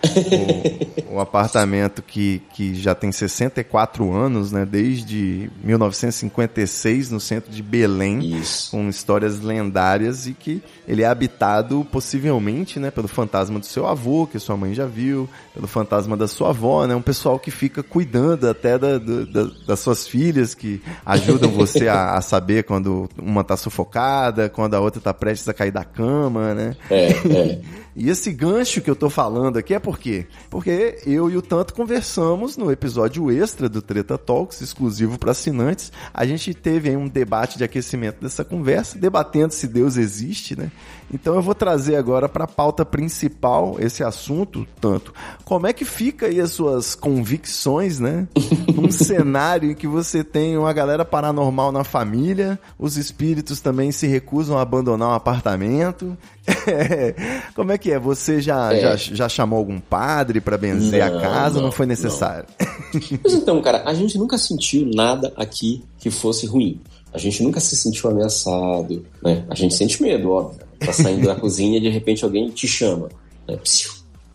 [1.08, 4.66] O, o, apartamento que, que já tem 64 anos, né?
[4.66, 8.72] Desde 1956 no centro de Belém, Isso.
[8.72, 12.92] com histórias lendárias e que ele é habitado possivelmente, né?
[12.92, 16.86] Pelo fantasma do seu avô, que sua mãe já viu, pelo fantasma da sua avó,
[16.86, 16.94] né?
[16.94, 22.16] Um pessoal que fica cuidando até da, da, das suas filhas, que ajudam você a,
[22.16, 25.84] a saber quando uma tá sufocada sufocada, quando a outra tá prestes a cair da
[25.84, 26.76] cama, né?
[26.90, 27.62] É, é.
[27.96, 30.26] E esse gancho que eu tô falando aqui é por quê?
[30.50, 35.92] Porque eu e o Tanto conversamos no episódio extra do Treta Talks, exclusivo para assinantes.
[36.14, 40.72] A gente teve aí um debate de aquecimento dessa conversa, debatendo se Deus existe, né?
[41.14, 45.14] Então eu vou trazer agora para a pauta principal esse assunto, Tanto.
[45.46, 48.28] Como é que fica aí as suas convicções, né?
[48.74, 54.08] Num cenário em que você tem uma galera paranormal na família, os espíritos também se
[54.08, 56.18] recusam a abandonar um apartamento.
[57.56, 58.00] Como é que é?
[58.00, 58.80] Você já, é.
[58.82, 61.56] já, já chamou algum padre para benzer não, a casa?
[61.56, 62.46] Não, não foi necessário?
[62.60, 63.20] Não.
[63.24, 66.80] Mas então, cara, a gente nunca sentiu nada aqui que fosse ruim.
[67.14, 69.46] A gente nunca se sentiu ameaçado, né?
[69.50, 70.60] A gente sente medo, óbvio.
[70.80, 73.10] Tá saindo da cozinha e de repente alguém te chama.
[73.48, 73.58] Né?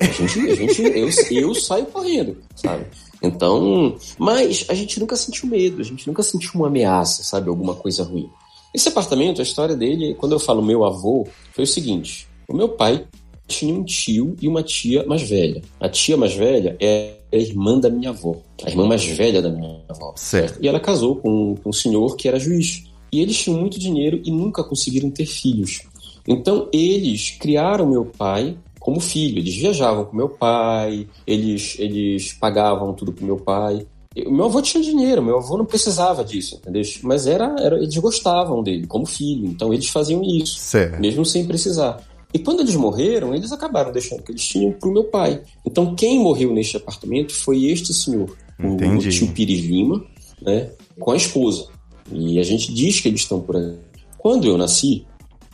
[0.01, 2.87] A gente, a gente, eu, eu saio correndo, sabe?
[3.21, 7.49] Então, mas a gente nunca sentiu medo, a gente nunca sentiu uma ameaça, sabe?
[7.49, 8.31] Alguma coisa ruim.
[8.75, 12.69] Esse apartamento, a história dele, quando eu falo meu avô, foi o seguinte: o meu
[12.69, 13.07] pai
[13.47, 15.63] tinha um tio e uma tia mais velha.
[15.81, 19.49] A tia mais velha é a irmã da minha avó, a irmã mais velha da
[19.49, 20.13] minha avó.
[20.17, 20.59] Certo.
[20.63, 22.85] E ela casou com, com um senhor que era juiz.
[23.11, 25.81] E eles tinham muito dinheiro e nunca conseguiram ter filhos.
[26.27, 29.39] Então eles criaram meu pai como filho.
[29.39, 33.87] Eles viajavam com meu pai, eles, eles pagavam tudo pro meu pai.
[34.27, 36.83] O meu avô tinha dinheiro, meu avô não precisava disso, entendeu?
[37.03, 41.01] Mas era, era, eles gostavam dele como filho, então eles faziam isso, Certo.
[41.01, 42.01] mesmo sem precisar.
[42.33, 45.41] E quando eles morreram, eles acabaram deixando o que eles tinham pro meu pai.
[45.65, 49.09] Então quem morreu neste apartamento foi este senhor, Entendi.
[49.09, 50.05] o tio Pires Lima,
[50.43, 51.67] né, com a esposa.
[52.13, 53.75] E a gente diz que eles estão por aí.
[54.19, 55.07] Quando eu nasci,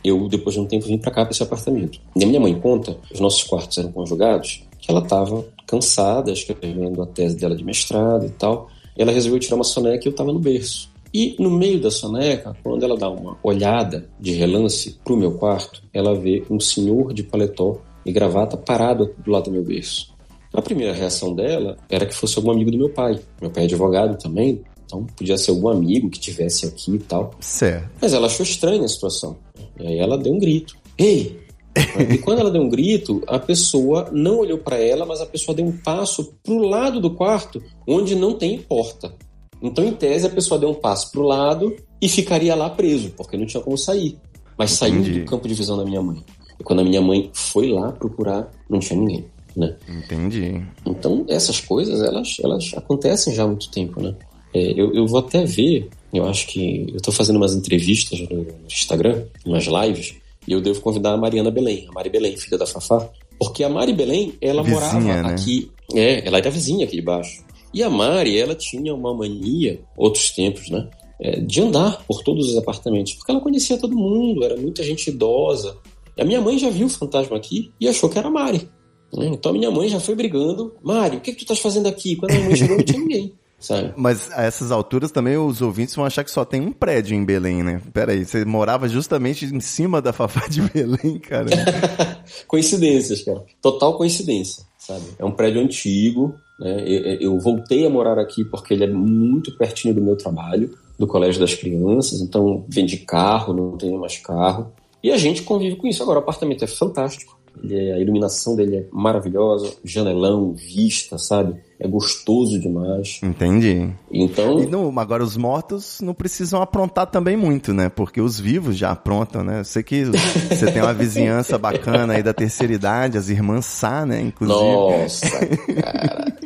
[0.03, 1.99] eu depois de um tempo vim para cá para esse apartamento.
[2.15, 7.01] E a minha mãe conta, os nossos quartos eram conjugados, que ela estava cansada, escrevendo
[7.01, 8.69] a tese dela de mestrado e tal.
[8.95, 10.93] E ela resolveu tirar uma soneca e eu estava no berço.
[11.13, 15.81] E no meio da soneca, quando ela dá uma olhada de relance pro meu quarto,
[15.93, 20.13] ela vê um senhor de paletó e gravata parado do lado do meu berço.
[20.53, 23.19] A primeira reação dela era que fosse algum amigo do meu pai.
[23.41, 27.31] Meu pai é advogado também, então podia ser algum amigo que tivesse aqui e tal.
[27.39, 27.89] Certo.
[28.01, 29.37] Mas ela achou estranha a situação.
[29.79, 30.77] E aí ela deu um grito.
[30.97, 31.44] Ei!
[32.09, 35.55] E quando ela deu um grito, a pessoa não olhou para ela, mas a pessoa
[35.55, 39.13] deu um passo pro lado do quarto, onde não tem porta.
[39.61, 43.37] Então, em tese, a pessoa deu um passo pro lado e ficaria lá preso, porque
[43.37, 44.17] não tinha como sair.
[44.57, 45.19] Mas saiu Entendi.
[45.21, 46.23] do campo de visão da minha mãe.
[46.59, 49.75] E quando a minha mãe foi lá procurar, não tinha ninguém, né?
[49.87, 50.61] Entendi.
[50.85, 54.15] Então, essas coisas, elas, elas acontecem já há muito tempo, né?
[54.53, 58.45] É, eu, eu vou até ver, eu acho que eu tô fazendo umas entrevistas no
[58.65, 60.15] Instagram, umas lives,
[60.47, 63.69] e eu devo convidar a Mariana Belém, a Mari Belém, filha da Fafá, porque a
[63.69, 65.33] Mari Belém, ela Vizinha, morava né?
[65.33, 67.43] aqui, é, ela era vizinha aqui de baixo.
[67.73, 70.89] E a Mari, ela tinha uma mania, outros tempos, né?
[71.19, 75.09] é, de andar por todos os apartamentos, porque ela conhecia todo mundo, era muita gente
[75.09, 75.77] idosa.
[76.17, 78.69] E a minha mãe já viu o fantasma aqui e achou que era a Mari.
[79.13, 79.27] né?
[79.27, 80.75] Então a minha mãe já foi brigando.
[80.83, 82.15] Mari, o que, que tu estás fazendo aqui?
[82.15, 83.33] Quando a minha mãe chegou, não tinha ninguém,
[83.65, 83.93] sabe?
[83.95, 87.25] Mas a essas alturas também os ouvintes vão achar que só tem um prédio em
[87.25, 87.81] Belém, né?
[87.91, 91.47] Pera aí, você morava justamente em cima da Fafá de Belém, cara.
[92.47, 93.43] Coincidências, cara.
[93.61, 95.05] Total coincidência, sabe?
[95.17, 96.83] É um prédio antigo, né?
[96.85, 101.07] Eu, eu voltei a morar aqui porque ele é muito pertinho do meu trabalho, do
[101.07, 104.71] Colégio das Crianças, então vendi carro, não tenho mais carro.
[105.03, 106.01] E a gente convive com isso.
[106.01, 107.37] Agora, o apartamento é fantástico.
[107.63, 111.55] Ele é- a iluminação dele é maravilhosa, janelão, vista, sabe?
[111.79, 113.19] É gostoso demais.
[113.21, 113.89] Entendi.
[114.11, 117.89] Então, E não, agora os mortos não precisam aprontar também muito, né?
[117.89, 119.59] Porque os vivos já aprontam, né?
[119.59, 124.05] Eu sei que você tem uma vizinhança bacana aí da terceira idade, as irmãs Sá,
[124.05, 124.21] né?
[124.21, 124.59] Inclusive.
[124.59, 126.37] nossa, cara.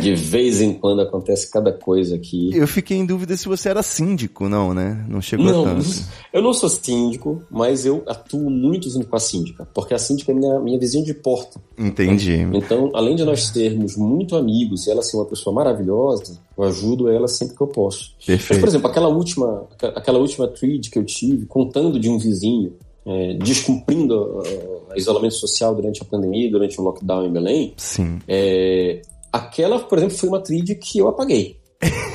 [0.00, 2.50] De vez em quando acontece cada coisa aqui.
[2.54, 5.04] Eu fiquei em dúvida se você era síndico, não, né?
[5.08, 5.86] Não chegou Não, tanto.
[6.32, 10.32] eu não sou síndico, mas eu atuo muito junto com a síndica, porque a síndica
[10.32, 11.60] é minha, minha vizinha de porta.
[11.76, 12.46] Entendi.
[12.52, 17.08] Então, além de nós sermos muito amigos e ela ser uma pessoa maravilhosa, eu ajudo
[17.08, 18.12] ela sempre que eu posso.
[18.18, 18.60] Mas, Perfeito.
[18.60, 22.72] por exemplo, aquela última, aquela última thread que eu tive, contando de um vizinho
[23.08, 28.18] é, descumprindo uh, isolamento social durante a pandemia, durante o lockdown em Belém, Sim.
[28.28, 29.00] é,
[29.32, 31.58] aquela, por exemplo, foi uma trilha que eu apaguei.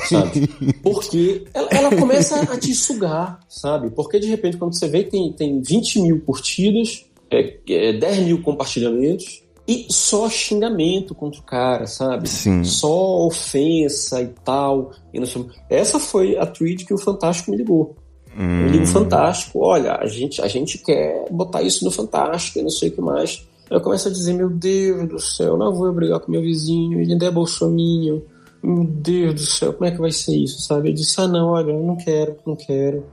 [0.08, 0.46] Sabe?
[0.82, 3.90] Porque ela, ela começa a te sugar, sabe?
[3.90, 8.42] Porque de repente, quando você vê, tem, tem 20 mil curtidas, é, é, 10 mil
[8.42, 12.28] compartilhamentos e só xingamento contra o cara, sabe?
[12.28, 12.62] Sim.
[12.64, 14.92] Só ofensa e tal.
[15.12, 17.96] E não sei- Essa foi a tweet que o Fantástico me ligou.
[18.36, 22.62] Hum, Eu ligo Fantástico, olha, a gente, a gente quer botar isso no Fantástico e
[22.62, 23.46] não sei o que mais.
[23.74, 27.12] Eu começo a dizer, meu Deus do céu, não vou brigar com meu vizinho, ele
[27.12, 28.24] ainda é bolsominho.
[28.62, 30.90] Meu Deus do céu, como é que vai ser isso, sabe?
[30.90, 33.04] Eu disse, ah não, olha, eu não quero, não quero,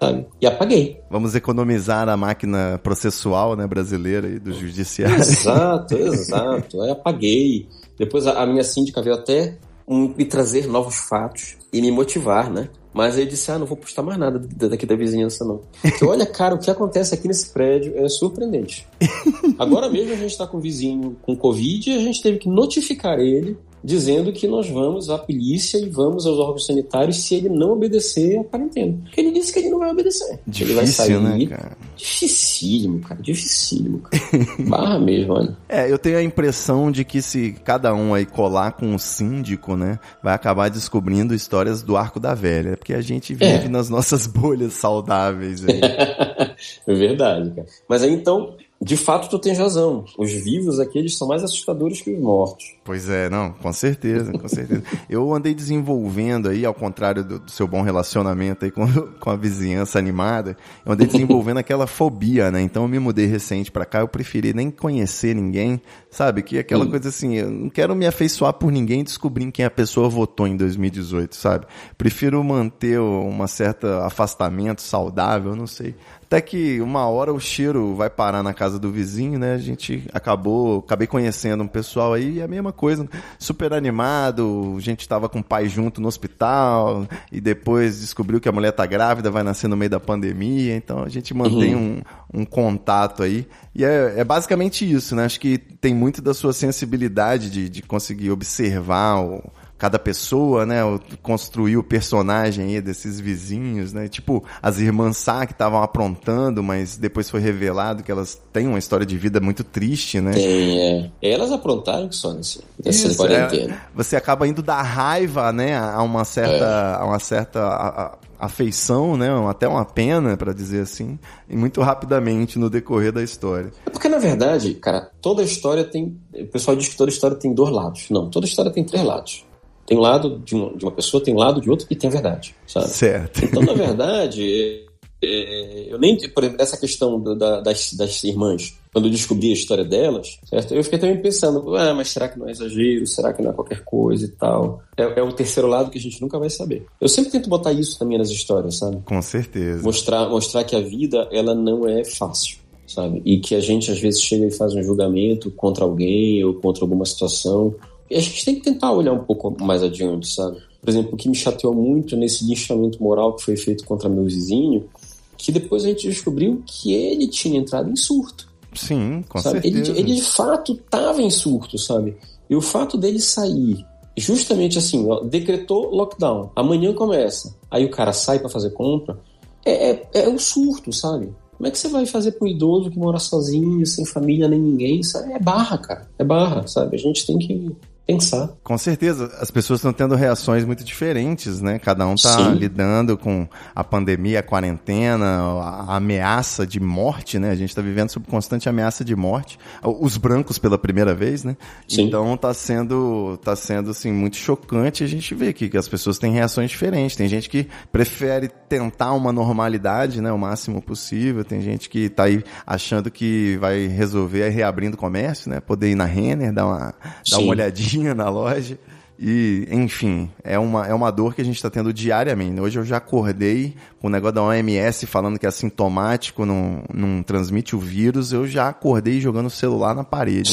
[0.00, 0.26] sabe?
[0.40, 1.00] E apaguei.
[1.10, 5.16] Vamos economizar a máquina processual, né, brasileira e do judiciário.
[5.16, 6.80] Exato, exato.
[6.82, 7.68] Aí apaguei.
[7.98, 12.48] Depois a, a minha síndica veio até um, me trazer novos fatos e me motivar,
[12.48, 12.68] né?
[12.92, 15.60] Mas aí eu disse, ah, não vou postar mais nada da- daqui da vizinhança, não.
[15.80, 18.86] Porque olha, cara, o que acontece aqui nesse prédio é surpreendente.
[19.58, 22.48] Agora mesmo a gente está com um vizinho com Covid e a gente teve que
[22.48, 27.48] notificar ele dizendo que nós vamos à polícia e vamos aos órgãos sanitários se ele
[27.48, 28.98] não obedecer a quarentena.
[29.04, 30.38] Porque ele disse que ele não vai obedecer.
[30.60, 31.18] ele vai sair.
[31.18, 31.76] Difícil, né, cara?
[31.96, 33.22] Dificílimo, cara.
[33.22, 34.22] Dificílimo, cara.
[34.68, 35.56] Barra mesmo, olha.
[35.68, 39.76] É, eu tenho a impressão de que se cada um aí colar com o síndico,
[39.76, 43.68] né, vai acabar descobrindo histórias do Arco da Velha, porque a gente vive É.
[43.68, 45.80] nas nossas bolhas saudáveis aí.
[46.86, 47.66] É verdade, cara.
[47.88, 50.06] Mas aí então, de fato tu tens razão.
[50.16, 52.64] Os vivos aqui, eles são mais assustadores que os mortos.
[52.82, 54.82] Pois é, não, com certeza, com certeza.
[55.08, 58.86] eu andei desenvolvendo aí, ao contrário do, do, seu bom relacionamento aí com,
[59.20, 62.62] com a vizinhança animada, eu andei desenvolvendo aquela fobia, né?
[62.62, 65.78] Então eu me mudei recente para cá, eu preferi nem conhecer ninguém,
[66.10, 66.42] sabe?
[66.42, 66.90] Que aquela hum.
[66.90, 70.56] coisa assim, eu não quero me afeiçoar por ninguém descobrindo quem a pessoa votou em
[70.56, 71.66] 2018, sabe?
[71.98, 75.94] Prefiro manter uma certa afastamento saudável, não sei.
[76.30, 79.54] Até que uma hora o cheiro vai parar na casa do vizinho, né?
[79.54, 83.04] A gente acabou, acabei conhecendo um pessoal aí, e é a mesma coisa,
[83.36, 88.48] super animado, a gente tava com o pai junto no hospital, e depois descobriu que
[88.48, 92.00] a mulher tá grávida, vai nascer no meio da pandemia, então a gente mantém uhum.
[92.32, 93.44] um, um contato aí.
[93.74, 95.24] E é, é, basicamente isso, né?
[95.24, 99.42] Acho que tem muito da sua sensibilidade de, de conseguir observar o,
[99.80, 100.80] cada pessoa, né,
[101.22, 106.98] construir o personagem aí desses vizinhos, né, tipo as irmãs Sá que estavam aprontando, mas
[106.98, 110.32] depois foi revelado que elas têm uma história de vida muito triste, né?
[110.32, 111.10] Tem, é.
[111.22, 113.74] Elas aprontaram só nesse, nessa Isso, quarentena.
[113.74, 116.64] É, você acaba indo da raiva, né, a uma certa,
[116.98, 117.02] é.
[117.02, 121.80] a uma certa a, a, afeição, né, até uma pena, para dizer assim, e muito
[121.80, 123.72] rapidamente no decorrer da história.
[123.86, 127.54] É porque na verdade, cara, toda história tem, o pessoal diz que toda história tem
[127.54, 128.06] dois lados.
[128.10, 129.48] Não, toda história tem três lados.
[129.90, 132.54] Tem lado de uma, de uma pessoa, tem lado de outra e tem a verdade,
[132.64, 132.86] sabe?
[132.90, 133.44] Certo.
[133.44, 134.86] Então, na verdade,
[135.20, 139.50] é, é, eu nem, por exemplo, essa questão da, das, das irmãs, quando eu descobri
[139.50, 140.76] a história delas, certo?
[140.76, 143.04] Eu fiquei também pensando, ah, mas será que não é exagero?
[143.04, 144.80] Será que não é qualquer coisa e tal?
[144.96, 146.86] É, é o terceiro lado que a gente nunca vai saber.
[147.00, 149.02] Eu sempre tento botar isso também nas histórias, sabe?
[149.04, 149.82] Com certeza.
[149.82, 153.20] Mostrar, mostrar que a vida, ela não é fácil, sabe?
[153.24, 156.84] E que a gente, às vezes, chega e faz um julgamento contra alguém ou contra
[156.84, 157.74] alguma situação
[158.16, 160.58] a gente tem que tentar olhar um pouco mais adiante, sabe?
[160.80, 164.24] Por exemplo, o que me chateou muito nesse linchamento moral que foi feito contra meu
[164.24, 164.88] vizinho,
[165.36, 168.48] que depois a gente descobriu que ele tinha entrado em surto.
[168.74, 169.60] Sim, com sabe?
[169.60, 169.90] certeza.
[169.92, 172.16] Ele, ele de fato estava em surto, sabe?
[172.48, 173.84] E o fato dele sair
[174.16, 179.18] justamente assim, ó, decretou lockdown, amanhã começa, aí o cara sai para fazer compra,
[179.64, 181.32] é, é, é um surto, sabe?
[181.56, 184.58] Como é que você vai fazer com um idoso que mora sozinho, sem família nem
[184.58, 185.02] ninguém?
[185.02, 185.32] Sabe?
[185.32, 186.10] É barra, cara.
[186.18, 186.96] É barra, sabe?
[186.96, 187.70] A gente tem que
[188.12, 188.48] pensar.
[188.62, 191.78] Com certeza, as pessoas estão tendo reações muito diferentes, né?
[191.78, 197.50] Cada um está lidando com a pandemia, a quarentena, a ameaça de morte, né?
[197.50, 199.58] A gente está vivendo sob constante ameaça de morte.
[199.82, 201.56] Os brancos pela primeira vez, né?
[201.88, 202.02] Sim.
[202.02, 206.18] Então está sendo, tá sendo assim muito chocante a gente ver que, que as pessoas
[206.18, 207.16] têm reações diferentes.
[207.16, 210.32] Tem gente que prefere tentar uma normalidade, né?
[210.32, 211.44] O máximo possível.
[211.44, 215.60] Tem gente que está aí achando que vai resolver reabrindo o comércio, né?
[215.60, 216.94] Poder ir na Renner, dar uma,
[217.30, 218.78] dar uma olhadinha na loja.
[219.22, 222.58] E, enfim, é uma, é uma dor que a gente está tendo diariamente.
[222.58, 227.22] Hoje eu já acordei com o negócio da OMS falando que é assintomático, não, não
[227.22, 228.32] transmite o vírus.
[228.32, 230.50] Eu já acordei jogando o celular na parede.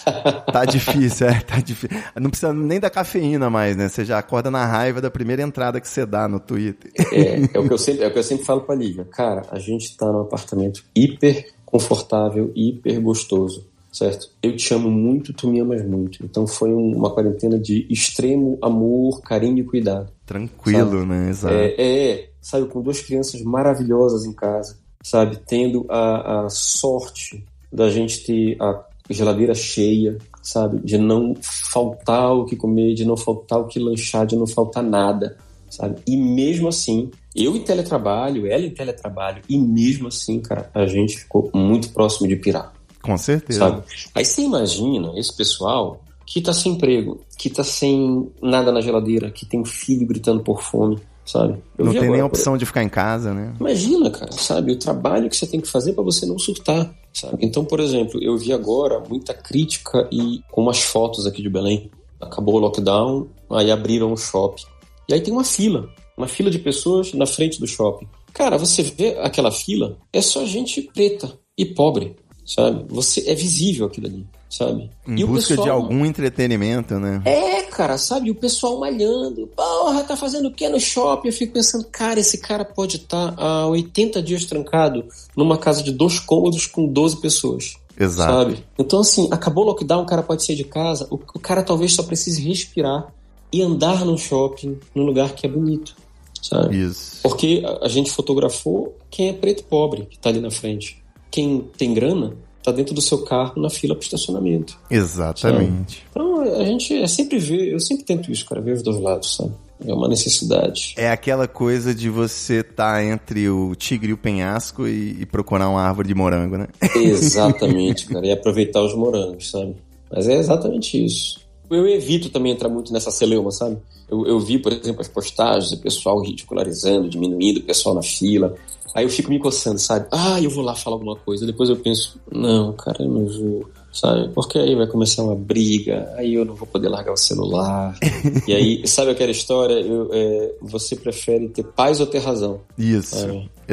[0.50, 1.98] tá difícil, é, tá difícil.
[2.18, 3.86] Não precisa nem da cafeína mais, né?
[3.86, 6.90] Você já acorda na raiva da primeira entrada que você dá no Twitter.
[7.12, 9.06] É, é o que eu sempre, é o que eu sempre falo pra Lívia.
[9.10, 14.30] Cara, a gente tá num apartamento hiper confortável, hiper gostoso certo?
[14.42, 16.24] Eu te amo muito, tu me amas muito.
[16.24, 20.12] Então foi uma quarentena de extremo amor, carinho e cuidado.
[20.24, 21.06] Tranquilo, sabe?
[21.06, 21.30] né?
[21.30, 21.54] Exato.
[21.54, 25.38] É, é, sabe, com duas crianças maravilhosas em casa, sabe?
[25.46, 30.80] Tendo a, a sorte da gente ter a geladeira cheia, sabe?
[30.80, 34.82] De não faltar o que comer, de não faltar o que lanchar, de não faltar
[34.82, 35.36] nada,
[35.68, 36.00] sabe?
[36.06, 41.18] E mesmo assim, eu em teletrabalho, ela em teletrabalho, e mesmo assim, cara, a gente
[41.18, 42.72] ficou muito próximo de pirar.
[43.02, 43.60] Com certeza.
[43.60, 43.82] Sabe?
[44.14, 49.30] Aí você imagina esse pessoal que tá sem emprego, que tá sem nada na geladeira,
[49.30, 51.60] que tem filho gritando por fome, sabe?
[51.76, 53.52] Eu não tem agora, nem opção de ficar em casa, né?
[53.58, 54.72] Imagina, cara, sabe?
[54.72, 57.38] O trabalho que você tem que fazer para você não surtar, sabe?
[57.40, 61.90] Então, por exemplo, eu vi agora muita crítica e com umas fotos aqui de Belém.
[62.20, 64.64] Acabou o lockdown, aí abriram o shopping.
[65.08, 68.06] E aí tem uma fila, uma fila de pessoas na frente do shopping.
[68.32, 72.14] Cara, você vê aquela fila, é só gente preta e pobre
[72.54, 72.84] sabe?
[72.88, 74.90] Você é visível aquilo ali, sabe?
[75.06, 77.22] Em e busca pessoal, de algum entretenimento, né?
[77.24, 78.30] É, cara, sabe?
[78.30, 79.46] O pessoal malhando.
[79.54, 81.28] Porra, tá fazendo o que no shopping?
[81.28, 85.04] Eu fico pensando, cara, esse cara pode estar tá há 80 dias trancado
[85.36, 87.76] numa casa de dois cômodos com 12 pessoas.
[87.96, 88.32] Exato.
[88.32, 88.64] Sabe?
[88.76, 91.92] Então, assim, acabou o lockdown, o cara pode sair de casa, o, o cara talvez
[91.92, 93.12] só precise respirar
[93.52, 95.94] e andar no shopping, num lugar que é bonito.
[96.42, 96.82] Sabe?
[96.82, 97.20] Isso.
[97.22, 100.99] Porque a, a gente fotografou quem é preto pobre que tá ali na frente
[101.30, 104.78] quem tem grana está dentro do seu carro na fila para estacionamento.
[104.90, 105.96] Exatamente.
[105.96, 106.10] Sabe?
[106.10, 109.36] Então a gente é sempre vê, eu sempre tento isso, cara, ver os dois lados,
[109.36, 109.52] sabe?
[109.86, 110.94] É uma necessidade.
[110.96, 115.26] É aquela coisa de você estar tá entre o tigre e o penhasco e, e,
[115.26, 116.68] procurar uma árvore de morango, né?
[116.94, 118.26] Exatamente, cara.
[118.26, 119.74] E aproveitar os morangos, sabe?
[120.12, 121.40] Mas é exatamente isso.
[121.70, 123.78] Eu evito também entrar muito nessa celeuma, sabe?
[124.10, 128.54] Eu, eu vi, por exemplo, as postagens, o pessoal ridicularizando, diminuindo o pessoal na fila.
[128.94, 130.06] Aí eu fico me coçando, sabe?
[130.10, 131.46] Ah, eu vou lá falar alguma coisa.
[131.46, 134.28] Depois eu penso, não, cara, eu não vou sabe?
[134.32, 137.96] Porque aí vai começar uma briga, aí eu não vou poder largar o celular.
[138.46, 139.74] e aí, sabe aquela história?
[139.74, 142.60] Eu, é, você prefere ter paz ou ter razão?
[142.78, 143.16] Isso.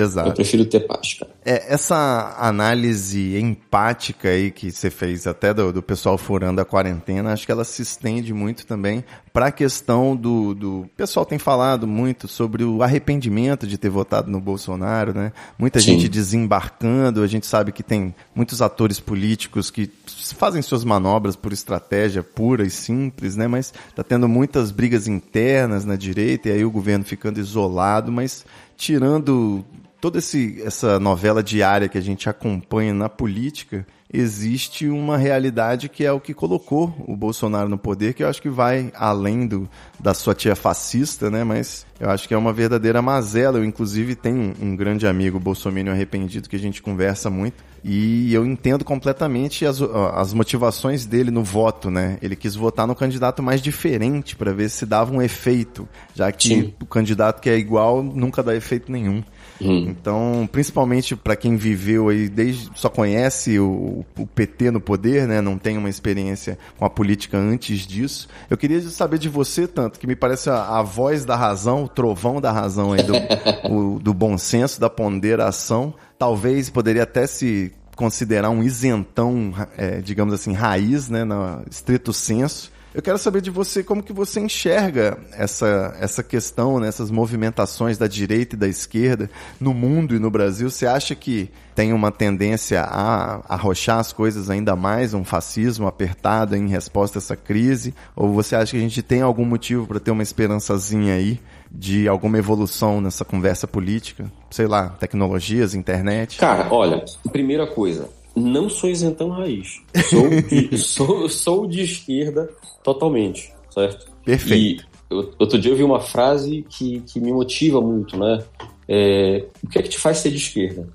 [0.01, 0.29] Exato.
[0.29, 1.31] Eu prefiro ter paz, cara.
[1.45, 7.33] É, essa análise empática aí que você fez até do, do pessoal furando a quarentena,
[7.33, 9.03] acho que ela se estende muito também
[9.37, 10.81] para a questão do, do.
[10.81, 15.31] O pessoal tem falado muito sobre o arrependimento de ter votado no Bolsonaro, né?
[15.59, 15.91] Muita Sim.
[15.91, 19.91] gente desembarcando, a gente sabe que tem muitos atores políticos que
[20.35, 23.47] fazem suas manobras por estratégia pura e simples, né?
[23.47, 28.43] Mas tá tendo muitas brigas internas na direita e aí o governo ficando isolado, mas
[28.75, 29.63] tirando
[29.99, 36.05] toda esse, essa novela diária que a gente acompanha na política, existe uma realidade que
[36.05, 39.69] é o que colocou o Bolsonaro no poder, que eu acho que vai além do,
[39.99, 41.43] da sua tia fascista, né?
[41.43, 43.57] Mas eu acho que é uma verdadeira mazela.
[43.57, 47.65] Eu, inclusive, tenho um, grande amigo bolsominion arrependido que a gente conversa muito.
[47.83, 52.17] E eu entendo completamente as, as motivações dele no voto, né?
[52.21, 56.47] Ele quis votar no candidato mais diferente para ver se dava um efeito, já que
[56.47, 56.73] Sim.
[56.81, 59.23] o candidato que é igual nunca dá efeito nenhum.
[59.61, 59.87] Hum.
[59.89, 65.41] Então, principalmente para quem viveu aí, desde só conhece o, o, PT no poder, né?
[65.41, 68.27] Não tem uma experiência com a política antes disso.
[68.49, 71.87] Eu queria saber de você, tanto, que me parece a, a voz da razão, o
[71.87, 73.13] trovão da razão aí, do,
[73.69, 75.93] o, do bom senso, da ponderação.
[76.17, 81.23] Talvez poderia até se considerar um isentão, é, digamos assim, raiz, né?
[81.23, 86.79] No estrito senso eu quero saber de você como que você enxerga essa, essa questão,
[86.79, 89.29] né, essas movimentações da direita e da esquerda
[89.59, 90.67] no mundo e no Brasil.
[90.67, 96.55] Você acha que tem uma tendência a arrochar as coisas ainda mais, um fascismo apertado
[96.55, 97.93] em resposta a essa crise?
[98.15, 101.39] Ou você acha que a gente tem algum motivo para ter uma esperançazinha aí
[101.71, 104.25] de alguma evolução nessa conversa política?
[104.49, 106.39] Sei lá, tecnologias, internet?
[106.39, 108.09] Cara, olha, primeira coisa,
[108.39, 109.81] não sou isentão raiz.
[110.09, 112.49] Sou de, sou, sou de esquerda
[112.83, 114.11] totalmente, certo?
[114.23, 114.85] Perfeito.
[115.09, 118.43] E outro dia eu vi uma frase que, que me motiva muito, né?
[118.87, 120.87] É, o que é que te faz ser de esquerda?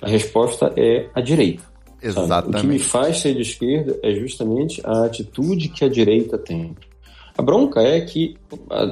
[0.00, 1.62] A resposta é a direita.
[2.02, 2.28] Exatamente.
[2.28, 2.56] Sabe?
[2.56, 6.76] O que me faz ser de esquerda é justamente a atitude que a direita tem.
[7.36, 8.36] A bronca é que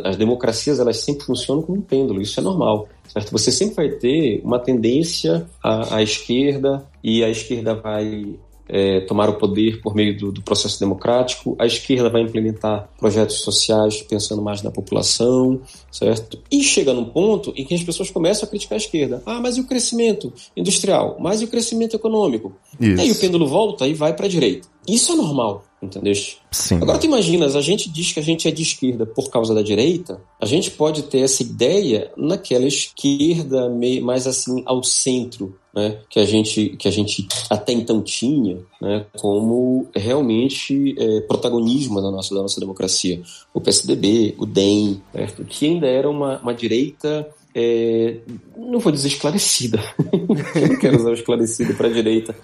[0.04, 3.30] as democracias elas sempre funcionam como um pêndulo, isso é normal, certo?
[3.30, 8.38] Você sempre vai ter uma tendência à, à esquerda e a esquerda vai
[8.68, 13.40] é, tomar o poder por meio do, do, processo democrático, a esquerda vai implementar projetos
[13.40, 15.60] sociais pensando mais na população,
[15.90, 16.38] certo?
[16.50, 19.22] E chega num ponto em que as pessoas começam a criticar a esquerda.
[19.26, 21.18] Ah, mas e o crescimento industrial?
[21.20, 22.54] Mas e o crescimento econômico?
[22.80, 22.98] Isso.
[22.98, 24.71] E aí o pêndulo volta e vai para a direita.
[24.86, 26.12] Isso é normal, entendeu?
[26.50, 26.76] Sim.
[26.76, 29.62] Agora tu imaginas, a gente diz que a gente é de esquerda por causa da
[29.62, 35.98] direita, a gente pode ter essa ideia naquela esquerda meio mais assim ao centro, né,
[36.10, 42.10] que a gente que a gente até então tinha, né, como realmente é, protagonismo da
[42.10, 43.22] nossa da nossa democracia,
[43.54, 45.44] o PSDB, o DEM, certo?
[45.44, 48.18] que ainda era uma, uma direita é,
[48.56, 49.78] não vou dizer esclarecida,
[50.12, 52.34] não quero usar o esclarecido para a direita,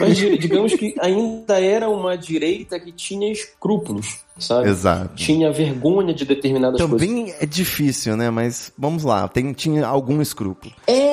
[0.00, 4.68] mas digamos que ainda era uma direita que tinha escrúpulos, sabe?
[4.68, 5.14] Exato.
[5.16, 7.08] Tinha vergonha de determinadas Também coisas.
[7.08, 8.30] Também é difícil, né?
[8.30, 10.72] Mas vamos lá, tem, tinha algum escrúpulo.
[10.86, 11.12] É,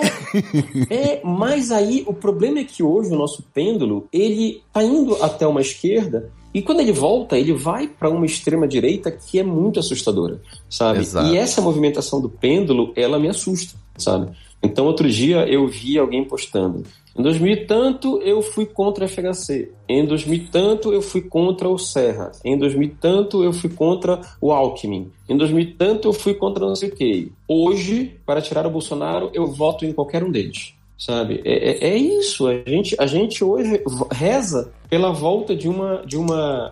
[0.90, 5.46] é, mas aí o problema é que hoje o nosso pêndulo, ele tá indo até
[5.46, 9.80] uma esquerda e quando ele volta, ele vai para uma extrema direita que é muito
[9.80, 11.00] assustadora, sabe?
[11.00, 11.34] Exato.
[11.34, 14.32] E essa movimentação do pêndulo, ela me assusta, sabe?
[14.62, 16.84] Então, outro dia eu vi alguém postando.
[17.18, 19.72] Em 2000 e tanto eu fui contra a FHC.
[19.88, 22.32] Em 2000 e tanto eu fui contra o Serra.
[22.46, 25.12] Em 2000 e tanto eu fui contra o Alckmin.
[25.28, 27.28] Em 2000 e tanto eu fui contra não sei o quê.
[27.48, 31.42] Hoje, para tirar o Bolsonaro, eu voto em qualquer um deles sabe?
[31.44, 32.48] É, é, é, isso.
[32.48, 33.82] A gente, a gente hoje
[34.12, 36.72] reza pela volta de uma, de uma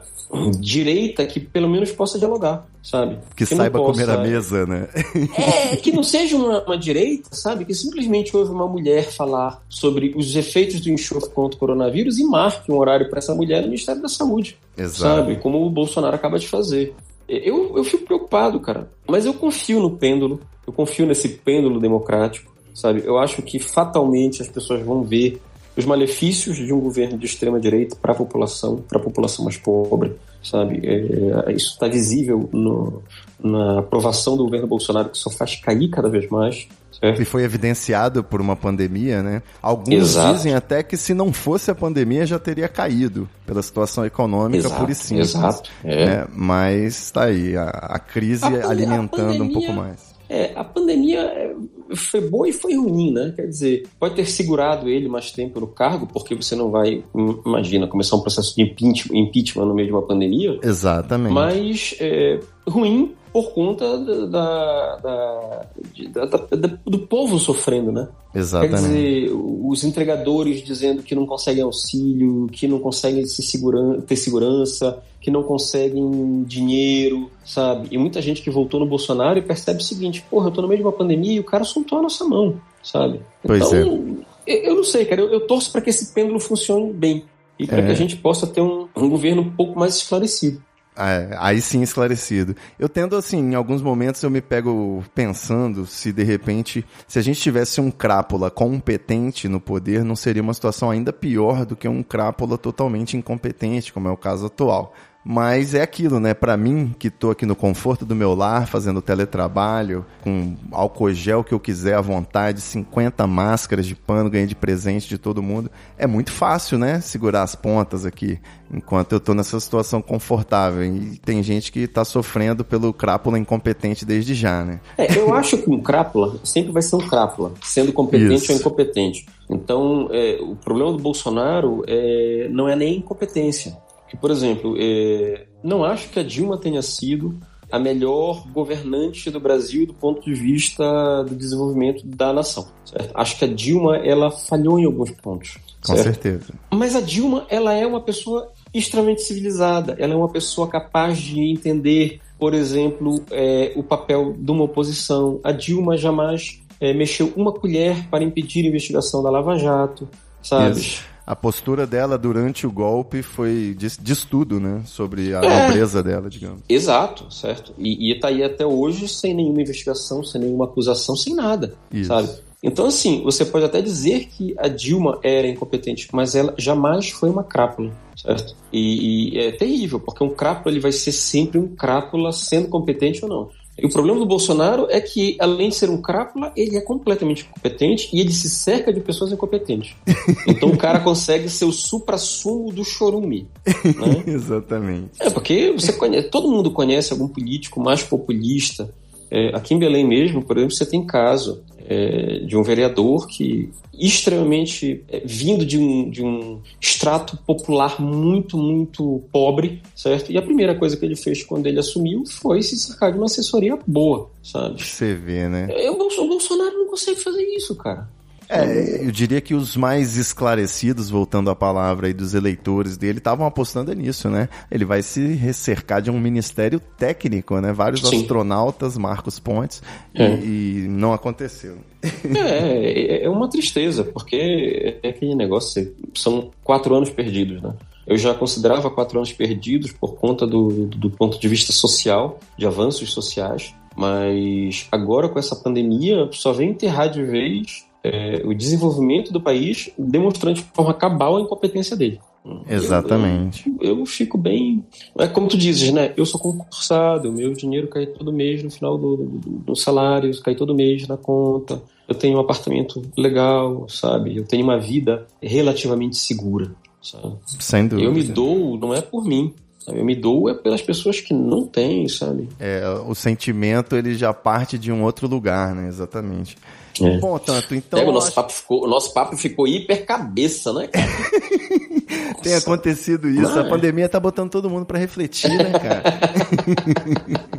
[0.59, 3.17] direita que pelo menos possa dialogar, sabe?
[3.35, 4.05] Que, que saiba possa...
[4.05, 4.87] comer a mesa, né?
[5.71, 7.65] É, que não seja uma, uma, direita, sabe?
[7.65, 12.23] Que simplesmente ouve uma mulher falar sobre os efeitos do enxofre contra o coronavírus e
[12.23, 14.57] marque um horário para essa mulher no Ministério da Saúde.
[14.77, 15.21] Exato.
[15.21, 15.37] Sabe?
[15.37, 16.93] Como o Bolsonaro acaba de fazer.
[17.27, 18.91] Eu, eu fico preocupado, cara.
[19.07, 20.39] Mas eu confio no pêndulo.
[20.67, 23.03] Eu confio nesse pêndulo democrático sabe?
[23.05, 25.41] Eu acho que fatalmente as pessoas vão ver
[25.77, 29.57] os malefícios de um governo de extrema direita para a população, para a população mais
[29.57, 30.81] pobre, sabe?
[30.83, 33.01] É, isso está visível no,
[33.41, 36.67] na aprovação do governo Bolsonaro, que só faz cair cada vez mais.
[36.91, 37.21] Certo?
[37.21, 39.41] E foi evidenciado por uma pandemia, né?
[39.61, 40.35] Alguns Exato.
[40.35, 44.81] dizem até que se não fosse a pandemia já teria caído pela situação econômica exato,
[44.81, 45.29] por e simples.
[45.29, 45.69] Exato.
[45.81, 46.05] É.
[46.05, 46.27] Né?
[46.33, 50.13] Mas está aí, a, a crise a alimentando a pandemia, um pouco mais.
[50.27, 51.55] É, a pandemia é,
[51.95, 53.33] foi boa e foi ruim, né?
[53.35, 57.03] Quer dizer, pode ter segurado ele mais tempo no cargo, porque você não vai,
[57.45, 60.59] imagina, começar um processo de impeachment no meio de uma pandemia.
[60.61, 61.33] Exatamente.
[61.33, 65.65] Mas é, ruim por conta da, da,
[66.05, 68.07] da, da, do povo sofrendo, né?
[68.33, 68.71] Exatamente.
[68.71, 74.15] Quer dizer, os entregadores dizendo que não conseguem auxílio, que não conseguem se segura, ter
[74.15, 77.87] segurança, que não conseguem dinheiro, sabe?
[77.91, 80.67] E muita gente que voltou no Bolsonaro e percebe o seguinte: porra, eu tô no
[80.67, 83.21] meio de uma pandemia e o cara soltou a nossa mão, sabe?
[83.43, 84.69] Pois então, é.
[84.69, 87.23] eu não sei, cara, eu, eu torço para que esse pêndulo funcione bem
[87.59, 87.85] e para é.
[87.85, 90.61] que a gente possa ter um, um governo um pouco mais esclarecido.
[91.01, 92.53] É, aí sim esclarecido.
[92.77, 97.21] Eu tendo assim, em alguns momentos eu me pego pensando se de repente, se a
[97.21, 101.87] gente tivesse um crápula competente no poder, não seria uma situação ainda pior do que
[101.87, 104.93] um crápula totalmente incompetente, como é o caso atual.
[105.23, 106.33] Mas é aquilo, né?
[106.33, 111.43] Para mim, que tô aqui no conforto do meu lar, fazendo teletrabalho, com álcool gel
[111.43, 115.69] que eu quiser à vontade, 50 máscaras de pano, ganhei de presente de todo mundo.
[115.97, 117.01] É muito fácil, né?
[117.01, 118.39] Segurar as pontas aqui,
[118.73, 120.83] enquanto eu tô nessa situação confortável.
[120.85, 124.79] E tem gente que tá sofrendo pelo crápula incompetente desde já, né?
[124.97, 128.53] É, eu acho que um crápula sempre vai ser um crápula, sendo competente Isso.
[128.53, 129.25] ou incompetente.
[129.49, 133.77] Então, é, o problema do Bolsonaro é, não é nem incompetência
[134.09, 137.39] que, por exemplo, é, não acho que a Dilma tenha sido
[137.71, 142.67] a melhor governante do Brasil do ponto de vista do desenvolvimento da nação.
[142.83, 143.11] Certo?
[143.13, 145.57] Acho que a Dilma ela falhou em alguns pontos.
[145.85, 146.03] Com certo?
[146.03, 146.53] certeza.
[146.73, 149.95] Mas a Dilma ela é uma pessoa extremamente civilizada.
[149.99, 155.39] Ela é uma pessoa capaz de entender, por exemplo, é, o papel de uma oposição.
[155.43, 160.09] A Dilma jamais é, mexeu uma colher para impedir a investigação da Lava Jato,
[160.41, 160.79] sabe?
[160.79, 164.81] Isso a postura dela durante o golpe foi de, estudo, né?
[164.87, 166.61] Sobre a é, nobreza dela, digamos.
[166.67, 167.71] Exato, certo.
[167.77, 172.07] E, e tá aí até hoje sem nenhuma investigação, sem nenhuma acusação, sem nada, Isso.
[172.07, 172.29] sabe?
[172.63, 177.29] Então, assim, você pode até dizer que a Dilma era incompetente, mas ela jamais foi
[177.29, 178.55] uma crápula, certo?
[178.73, 183.23] E, e é terrível, porque um crápula ele vai ser sempre um crápula sendo competente
[183.23, 183.49] ou não.
[183.81, 187.45] E o problema do Bolsonaro é que, além de ser um crápula, ele é completamente
[187.45, 189.95] incompetente e ele se cerca de pessoas incompetentes.
[190.47, 193.47] Então o cara consegue ser o supra-sumo do chorume.
[193.65, 194.23] Né?
[194.33, 195.11] Exatamente.
[195.19, 198.89] É, porque você conhece, todo mundo conhece algum político mais populista.
[199.31, 203.69] É, aqui em Belém mesmo, por exemplo, você tem caso é, de um vereador que
[203.91, 210.31] extremamente é, vindo de um, de um extrato popular muito, muito pobre, certo?
[210.31, 213.25] E a primeira coisa que ele fez quando ele assumiu foi se cercar de uma
[213.25, 214.81] assessoria boa, sabe?
[214.85, 215.67] Você vê, né?
[215.71, 218.07] É, o Bolsonaro não consegue fazer isso, cara.
[218.49, 223.45] É, eu diria que os mais esclarecidos, voltando à palavra aí dos eleitores dele, estavam
[223.45, 224.49] apostando nisso, né?
[224.71, 227.71] Ele vai se cercar de um ministério técnico, né?
[227.71, 228.21] Vários Sim.
[228.21, 229.83] astronautas, Marcos Pontes,
[230.15, 230.33] é.
[230.37, 231.77] e, e, não aconteceu.
[232.01, 237.73] É, é uma tristeza, porque é aquele negócio, são quatro anos perdidos, né?
[238.07, 242.39] Eu já considerava quatro anos perdidos por conta do, do, do ponto de vista social,
[242.57, 248.53] de avanços sociais, mas agora com essa pandemia só vem enterrar de vez é, o
[248.53, 252.19] desenvolvimento do país, demonstrando de forma cabal a incompetência dele.
[252.67, 253.69] Exatamente.
[253.79, 254.83] Eu, eu, eu, fico bem.
[255.17, 256.13] É como tu dizes, né?
[256.15, 260.31] Eu sou concursado, o meu dinheiro cai todo mês no final do, do, do, salário,
[260.41, 261.81] cai todo mês na conta.
[262.07, 264.35] Eu tenho um apartamento legal, sabe?
[264.35, 266.71] Eu tenho uma vida relativamente segura.
[267.01, 267.35] Sabe?
[267.59, 268.07] Sem dúvida.
[268.07, 269.53] Eu me dou, não é por mim.
[269.77, 269.99] Sabe?
[269.99, 272.49] Eu me dou é pelas pessoas que não têm, sabe?
[272.59, 275.87] É, o sentimento ele já parte de um outro lugar, né?
[275.87, 276.57] Exatamente.
[277.01, 277.17] É.
[277.17, 278.07] Bom, tanto, então.
[278.07, 278.35] o, nosso acho...
[278.35, 281.07] papo ficou, o nosso papo ficou hiper cabeça, né, cara?
[282.41, 283.41] Tem acontecido isso.
[283.41, 286.03] Não, a pandemia tá botando todo mundo para refletir, né, cara?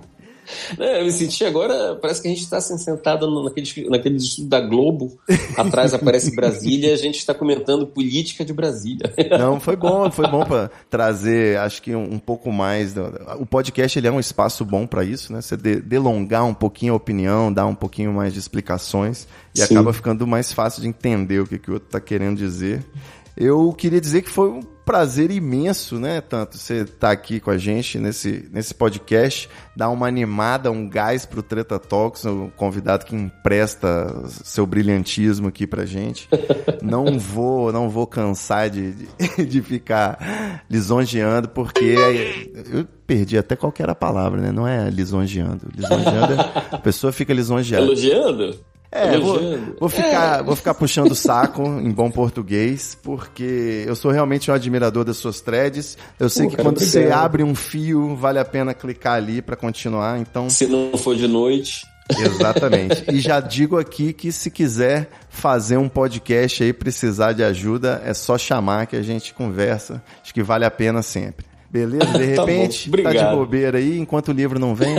[0.79, 4.49] É, eu me senti agora, parece que a gente está assim, sentado naquele, naquele estudo
[4.49, 5.18] da Globo,
[5.57, 9.12] atrás aparece Brasília e a gente está comentando política de Brasília.
[9.39, 12.95] Não, foi bom, foi bom para trazer, acho que um, um, pouco mais.
[12.95, 13.03] Do,
[13.39, 15.41] o podcast ele é um espaço bom para isso, né?
[15.41, 19.75] Você de, delongar um pouquinho a opinião, dar um pouquinho mais de explicações e Sim.
[19.75, 22.85] acaba ficando mais fácil de entender o que, que o outro está querendo dizer.
[23.37, 24.61] Eu queria dizer que foi
[24.91, 26.20] prazer imenso, né?
[26.20, 31.24] Tanto você tá aqui com a gente nesse, nesse podcast, dar uma animada, um gás
[31.24, 36.28] pro Treta Talks, o convidado que empresta seu brilhantismo aqui pra gente.
[36.82, 41.95] Não vou, não vou cansar de, de, de ficar lisonjeando, porque
[42.72, 44.51] eu perdi até qual era a palavra, né?
[44.51, 45.68] Não é lisonjeando.
[45.76, 47.84] Lisonjeando, é, a pessoa fica lisonjeada.
[47.84, 48.59] Elogiando?
[48.93, 49.38] É, vou,
[49.78, 50.43] vou, ficar, é.
[50.43, 55.16] vou ficar puxando o saco em bom português, porque eu sou realmente um admirador das
[55.16, 55.97] suas threads.
[56.18, 59.55] Eu sei Pô, que quando você abre um fio, vale a pena clicar ali para
[59.55, 60.18] continuar.
[60.18, 61.86] Então, se não for de noite.
[62.18, 63.05] Exatamente.
[63.12, 68.12] e já digo aqui que se quiser fazer um podcast aí, precisar de ajuda, é
[68.12, 70.03] só chamar que a gente conversa.
[70.20, 71.49] Acho que vale a pena sempre.
[71.71, 72.05] Beleza?
[72.07, 74.95] De tá repente, tá, tá, de bobeira aí, enquanto o livro não vem.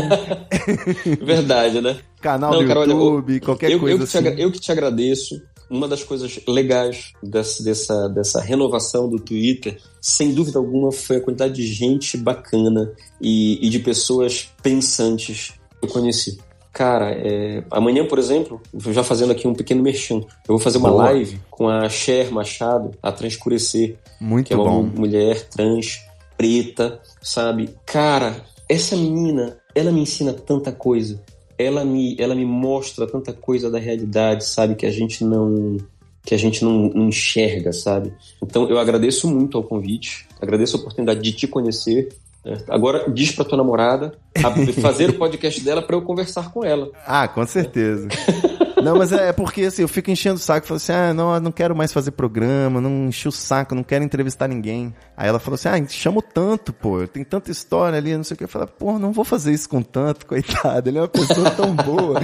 [1.22, 1.98] Verdade, né?
[2.22, 4.24] Canal não, do cara, YouTube, eu, qualquer eu, coisa eu assim.
[4.24, 5.42] Te, eu que te agradeço.
[5.70, 11.22] Uma das coisas legais dessa, dessa, dessa renovação do Twitter, sem dúvida alguma, foi a
[11.22, 12.92] quantidade de gente bacana
[13.22, 16.38] e, e de pessoas pensantes que eu conheci.
[16.74, 18.62] Cara, é, amanhã, por exemplo,
[18.92, 21.06] já fazendo aqui um pequeno merchan, eu vou fazer uma Boa.
[21.06, 23.96] live com a Cher Machado, a Transcurecer.
[24.20, 26.02] Muito que é uma mulher trans
[26.42, 27.70] preta, sabe?
[27.86, 31.22] Cara, essa menina, ela me ensina tanta coisa.
[31.56, 34.74] Ela me, ela me mostra tanta coisa da realidade, sabe?
[34.74, 35.78] Que a gente não
[36.24, 38.14] que a gente não, não enxerga, sabe?
[38.42, 42.10] Então eu agradeço muito ao convite, agradeço a oportunidade de te conhecer.
[42.44, 42.58] Né?
[42.68, 44.14] Agora diz para tua namorada
[44.82, 46.90] fazer o podcast dela para eu conversar com ela.
[47.06, 48.08] Ah, com certeza.
[48.84, 51.40] Não, mas é, é, porque assim, eu fico enchendo o saco, falo assim, ah, não,
[51.40, 54.94] não quero mais fazer programa, não enchi o saco, não quero entrevistar ninguém.
[55.16, 58.38] Aí ela falou assim, ah, chamo tanto, pô, tem tanta história ali, não sei o
[58.38, 58.44] que.
[58.44, 61.76] Eu falei, pô, não vou fazer isso com tanto, coitado, ele é uma pessoa tão
[61.76, 62.20] boa.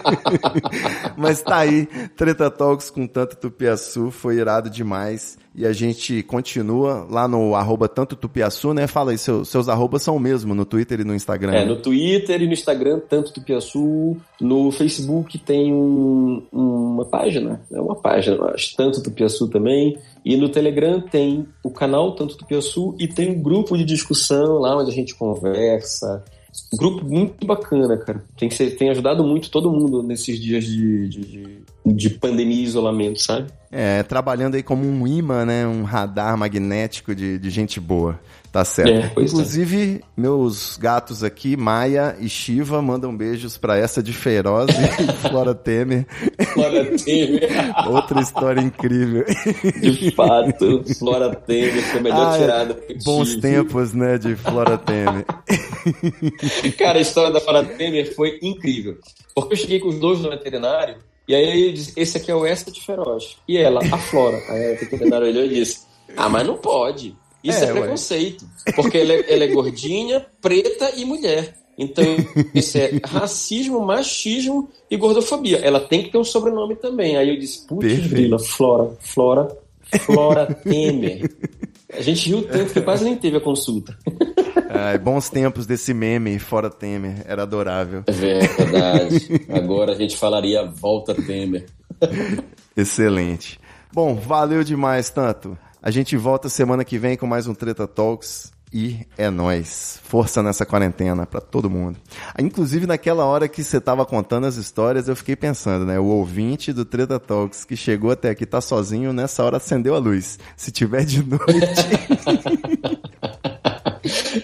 [1.16, 1.86] mas tá aí,
[2.16, 5.38] Treta Talks com tanto Tupiaçu, foi irado demais.
[5.54, 8.86] E a gente continua lá no arroba tanto Tupiaçu, né?
[8.86, 11.52] Fala aí, seu, seus arrobas são o mesmo no Twitter e no Instagram.
[11.52, 14.16] É, no Twitter e no Instagram, tanto Tupiaçu.
[14.40, 19.98] No Facebook tem um, uma página, é uma página, acho, tanto Tupiaçu também.
[20.24, 24.76] E no Telegram tem o canal Tanto Tupiaçu e tem um grupo de discussão lá
[24.76, 26.22] onde a gente conversa.
[26.76, 28.22] Grupo muito bacana, cara.
[28.36, 31.58] Tem, tem ajudado muito todo mundo nesses dias de, de, de
[32.10, 33.48] pandemia e isolamento, sabe?
[33.72, 35.66] É, trabalhando aí como um imã, né?
[35.66, 38.18] Um radar magnético de, de gente boa.
[38.52, 38.90] Tá certo.
[38.90, 40.20] É, Inclusive, é.
[40.20, 46.04] meus gatos aqui, Maia e Shiva, mandam beijos para essa de Feroz e Flora Temer.
[46.52, 47.48] Flora Temer.
[47.86, 49.24] Outra história incrível.
[49.80, 54.76] De fato, Flora Temer foi a melhor ah, tirada que Bons tempos, né, de Flora
[54.76, 55.24] Temer.
[56.76, 58.98] Cara, a história da Flora Temer foi incrível.
[59.32, 60.96] Porque eu cheguei com os dois no veterinário
[61.30, 63.36] e aí ele disse, esse aqui é o Essa de Feroz.
[63.46, 64.42] E ela, a Flora.
[64.48, 65.82] Aí o veterinário olhou e disse,
[66.16, 67.14] ah, mas não pode.
[67.44, 68.44] Isso é, é preconceito.
[68.66, 68.72] Ué.
[68.72, 71.54] Porque ela é, ela é gordinha, preta e mulher.
[71.78, 72.04] Então,
[72.52, 75.58] isso é racismo, machismo e gordofobia.
[75.58, 77.16] Ela tem que ter um sobrenome também.
[77.16, 79.56] Aí eu disse, putz, Vila, Flora, Flora,
[80.00, 81.30] Flora Temer.
[81.92, 83.96] A gente riu tanto que quase nem teve a consulta.
[84.72, 88.04] Ai, bons tempos desse meme fora Temer, era adorável.
[88.06, 89.46] É verdade.
[89.48, 91.66] Agora a gente falaria volta Temer.
[92.76, 93.58] Excelente.
[93.92, 95.58] Bom, valeu demais, tanto.
[95.82, 98.52] A gente volta semana que vem com mais um Treta Talks.
[98.72, 99.98] E é nós.
[100.04, 101.98] Força nessa quarentena para todo mundo.
[102.38, 105.98] Inclusive, naquela hora que você tava contando as histórias, eu fiquei pensando, né?
[105.98, 109.98] O ouvinte do Treta Talks que chegou até aqui tá sozinho, nessa hora acendeu a
[109.98, 110.38] luz.
[110.56, 111.40] Se tiver de noite.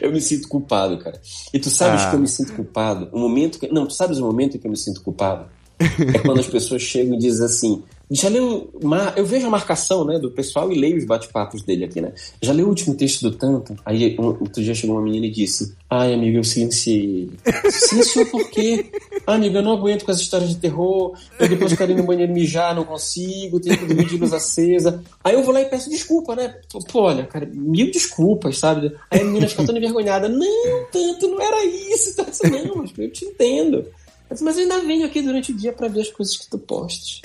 [0.00, 1.20] eu me sinto culpado, cara.
[1.52, 2.10] E tu sabes ah.
[2.10, 3.08] que eu me sinto culpado?
[3.12, 3.68] O momento que.
[3.68, 5.48] Não, tu sabes o momento em que eu me sinto culpado?
[5.78, 8.70] É quando as pessoas chegam e dizem assim: já leu.
[9.16, 12.12] Eu vejo a marcação né, do pessoal e leio os bate-papos dele aqui, né?
[12.40, 13.76] Já leu o último texto do Tanto?
[13.84, 17.28] Aí um, outro dia chegou uma menina e disse: Ai, amigo, eu silenciei.
[17.68, 18.86] Silenciou por quê?
[19.26, 21.18] Ah, amigo, eu não aguento com as histórias de terror.
[21.38, 25.02] Eu depois quero ir no banheiro mijar, não consigo, tenho que dormir de luz acesa.
[25.24, 26.54] Aí eu vou lá e peço desculpa, né?
[26.92, 28.92] Pô, olha, cara, mil desculpas, sabe?
[29.10, 30.28] Aí a menina fica toda envergonhada.
[30.28, 32.14] Não, tanto, não era isso.
[32.44, 33.84] Não, mas eu te entendo.
[34.28, 37.20] Mas eu ainda venho aqui durante o dia para ver as coisas que tu postes.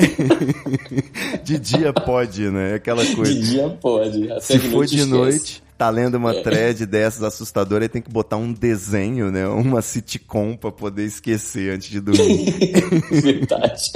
[1.43, 2.75] de dia pode, né?
[2.75, 3.33] Aquela coisa.
[3.33, 4.29] De dia pode.
[4.41, 5.09] Se for de esquece.
[5.09, 6.43] noite, tá lendo uma é.
[6.43, 9.47] thread dessas assustadoras, aí tem que botar um desenho, né?
[9.47, 12.53] Uma sitcom pra poder esquecer antes de dormir.
[13.09, 13.91] Verdade.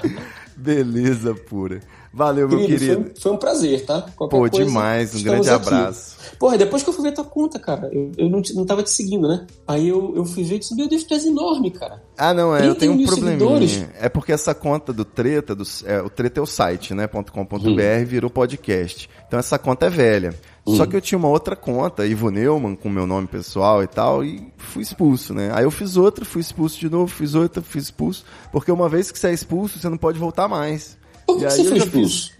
[0.54, 1.80] Beleza pura.
[2.12, 3.02] Valeu, meu Querido, querido.
[3.04, 4.02] Foi, foi um prazer, tá?
[4.16, 5.68] Qualquer Pô, coisa, demais, um grande aqui.
[5.68, 6.16] abraço.
[6.40, 8.90] Porra, depois que eu fui ver tua conta, cara, eu, eu não, não tava te
[8.90, 9.46] seguindo, né?
[9.66, 12.02] Aí eu, eu fui ver e disse, meu Deus, tu és enorme, cara.
[12.18, 13.38] Ah, não, é, eu 31 tenho um probleminha.
[13.38, 13.86] seguidores.
[14.00, 17.06] É porque essa conta do Treta, do, é, o Treta é o site, né?
[17.06, 18.04] .com.br Hum.
[18.04, 19.08] virou podcast.
[19.28, 20.34] Então essa conta é velha.
[20.66, 24.22] Só que eu tinha uma outra conta, Ivo Neumann, com meu nome pessoal e tal,
[24.24, 25.50] e fui expulso, né?
[25.52, 28.24] Aí eu fiz outra, fui expulso de novo, fiz outra, fui expulso.
[28.52, 30.96] Porque uma vez que você é expulso, você não pode voltar mais.
[31.34, 32.32] Por que E aí você foi expulso?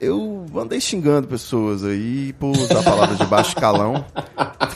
[0.00, 4.04] Eu andei xingando pessoas aí por usar palavras de baixo calão.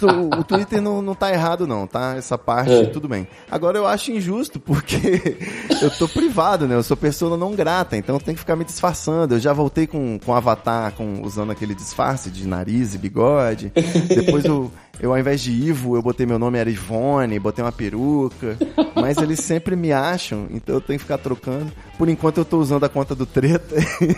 [0.02, 2.16] O, o Twitter não, não tá errado, não, tá?
[2.16, 2.86] Essa parte, É.
[2.86, 3.28] tudo bem.
[3.48, 5.36] Agora eu acho injusto, porque
[5.80, 6.74] eu tô privado, né?
[6.74, 9.34] Eu sou pessoa não grata, então eu tenho que ficar me disfarçando.
[9.34, 13.70] Eu já voltei com, com avatar, com, usando aquele disfarce de nariz e bigode.
[14.08, 17.70] Depois eu, eu, ao invés de Ivo, eu botei meu nome era Ivone, botei uma
[17.72, 18.58] peruca.
[18.96, 21.70] Mas eles sempre me acham, então eu tenho que ficar trocando.
[21.96, 23.76] Por enquanto eu tô usando a conta do Treta,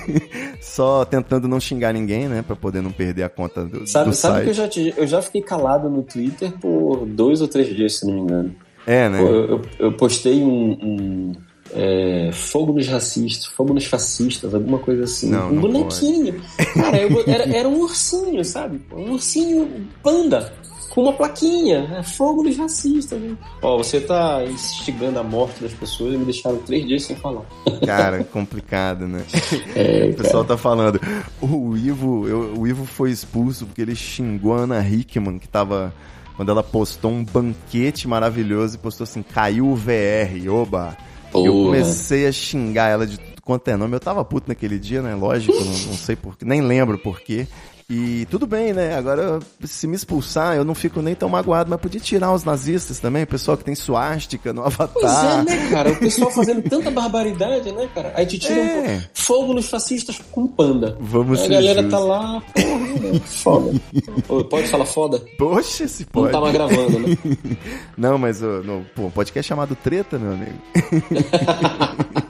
[0.63, 2.43] só tentando não xingar ninguém, né?
[2.47, 4.45] Pra poder não perder a conta do, Sabe, do sabe site.
[4.45, 7.95] que eu já, te- eu já fiquei calado no Twitter por dois ou três dias,
[8.01, 8.55] se não me engano.
[8.87, 9.19] É, né?
[9.19, 11.33] Eu, eu- eu postei um, um,
[11.73, 15.31] é, fogo nos racistas, fogo nos fascistas, alguma coisa assim.
[15.31, 16.43] Não, um não bonequinho.
[16.75, 18.81] Cara, eu era, era um ursinho, sabe?
[18.95, 20.53] Um ursinho panda.
[20.95, 23.21] Com uma plaquinha, é, fogo nos racistas.
[23.21, 23.37] né?
[23.61, 27.43] Ó, você tá instigando a morte das pessoas e me deixaram três dias sem falar.
[27.85, 29.25] Cara, complicado, né?
[29.75, 31.01] É, o pessoal tá falando.
[31.43, 35.93] O Ivo, eu- o Ivo foi expulso porque ele xingou a Ana Hickman, que tava.
[36.37, 40.97] Quando ela postou um banquete maravilhoso e postou assim, caiu o VR, oba.
[41.33, 41.65] Eu Porra.
[41.67, 43.95] comecei a xingar ela de tudo quanto é nome.
[43.97, 45.15] Eu tava puto naquele dia, né?
[45.15, 47.47] Lógico, não, não sei porquê, nem lembro porquê.
[47.89, 48.97] E tudo bem, né?
[48.97, 52.99] Agora, se me expulsar, eu não fico nem tão magoado, mas podia tirar os nazistas
[52.99, 54.89] também, o pessoal que tem suástica no avatar.
[54.95, 55.93] Pois é, né, cara?
[55.93, 58.13] O pessoal fazendo tanta barbaridade, né, cara?
[58.17, 58.97] Aí te tira É.
[58.97, 60.97] um fogo nos fascistas com panda.
[60.99, 62.01] Vamos Aí a galera justos.
[62.01, 62.79] tá lá, porra,
[63.13, 63.21] né?
[63.25, 63.81] foda.
[64.27, 65.23] Pô, Pode falar foda?
[65.39, 66.33] Poxa, se Não pode.
[66.33, 67.17] tá gravando, né?
[67.99, 70.59] Não, mas ô, no, pô, um podcast chamado Treta, meu amigo.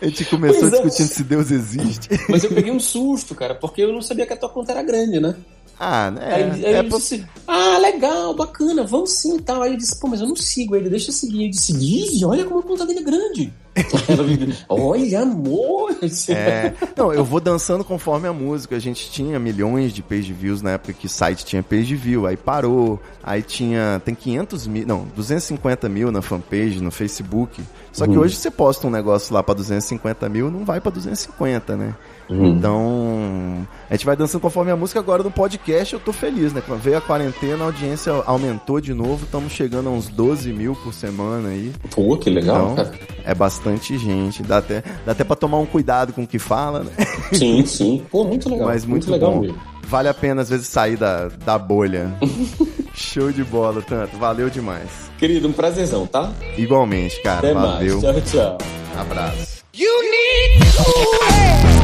[0.00, 0.82] a gente começou Pois é.
[0.82, 2.08] discutindo se Deus existe.
[2.28, 4.82] Mas eu peguei um susto, cara, porque eu não sabia que a tua conta era
[4.82, 5.34] grande, né?
[5.80, 6.20] Ah, né?
[6.34, 9.62] Aí, aí é ele pra- disse, ah, legal, bacana, vamos sim e tal.
[9.62, 11.42] Aí ele disse, pô, mas eu não sigo ele, deixa eu seguir.
[11.42, 13.52] Ele disse, Dive, olha como a conta dele é grande.
[14.68, 15.96] Olha, amor.
[16.28, 18.74] É, não, eu vou dançando conforme a música.
[18.76, 22.26] A gente tinha milhões de page views na época que o site tinha page view,
[22.26, 23.00] aí parou.
[23.22, 27.62] Aí tinha, tem 500 mil, não, 250 mil na fanpage, no Facebook.
[27.92, 31.76] Só que hoje você posta um negócio lá pra 250 mil, não vai pra 250,
[31.76, 31.94] né?
[32.30, 35.00] Então, a gente vai dançando conforme a música.
[35.00, 36.62] Agora no podcast eu tô feliz, né?
[36.64, 39.24] Quando veio a quarentena, a audiência aumentou de novo.
[39.24, 41.72] Estamos chegando a uns 12 mil por semana aí.
[41.90, 42.98] Pô, que legal, Então, cara.
[43.24, 44.42] é bastante gente.
[44.42, 46.92] Dá até, dá até pra tomar um cuidado com o que fala, né?
[47.32, 48.04] Sim, sim.
[48.10, 48.68] Pô, muito legal.
[48.68, 49.40] Mas muito, legal bom.
[49.40, 49.58] mesmo.
[49.84, 52.12] Vale a pena, às vezes, sair da, da bolha.
[52.92, 54.16] Show de bola, tanto.
[54.18, 54.88] Valeu demais.
[55.18, 56.30] Querido, um prazerzão, tá?
[56.58, 57.38] Igualmente, cara.
[57.38, 58.00] Até Valeu.
[58.02, 58.24] mais.
[58.30, 58.58] Tchau, tchau.
[59.00, 59.58] Abraço.
[59.74, 61.77] You need baby.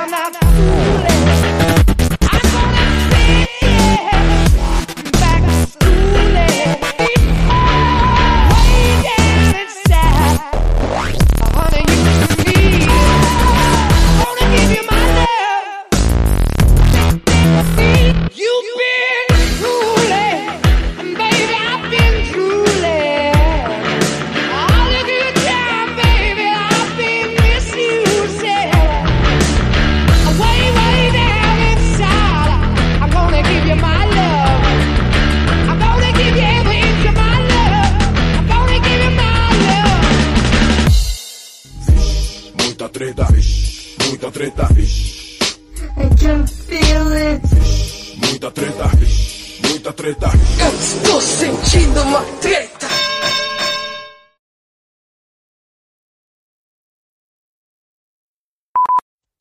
[0.00, 0.67] I'm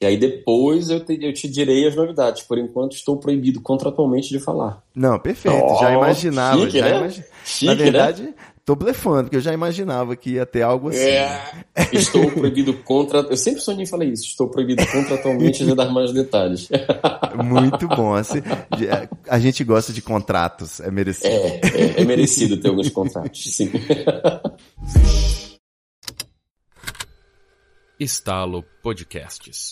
[0.07, 2.43] aí depois eu te, eu te direi as novidades.
[2.43, 4.81] Por enquanto estou proibido contratualmente de falar.
[4.95, 5.57] Não, perfeito.
[5.63, 6.59] Oh, já imaginava.
[6.61, 6.97] chique, já né?
[6.97, 7.83] imagi- Chique, Na né?
[7.83, 8.33] verdade,
[8.65, 10.99] tô blefando, porque eu já imaginava que ia ter algo assim.
[10.99, 11.41] É.
[11.93, 13.19] Estou proibido contra.
[13.19, 14.25] Eu sempre sonhei em falar isso.
[14.25, 16.67] Estou proibido contratualmente de dar mais detalhes.
[17.45, 18.13] Muito bom.
[18.15, 18.41] Assim,
[18.75, 18.87] de-
[19.29, 21.27] a gente gosta de contratos, é merecido.
[21.33, 21.61] É,
[21.97, 23.71] é, é merecido ter alguns contratos, sim.
[27.99, 29.71] Estalo Podcasts.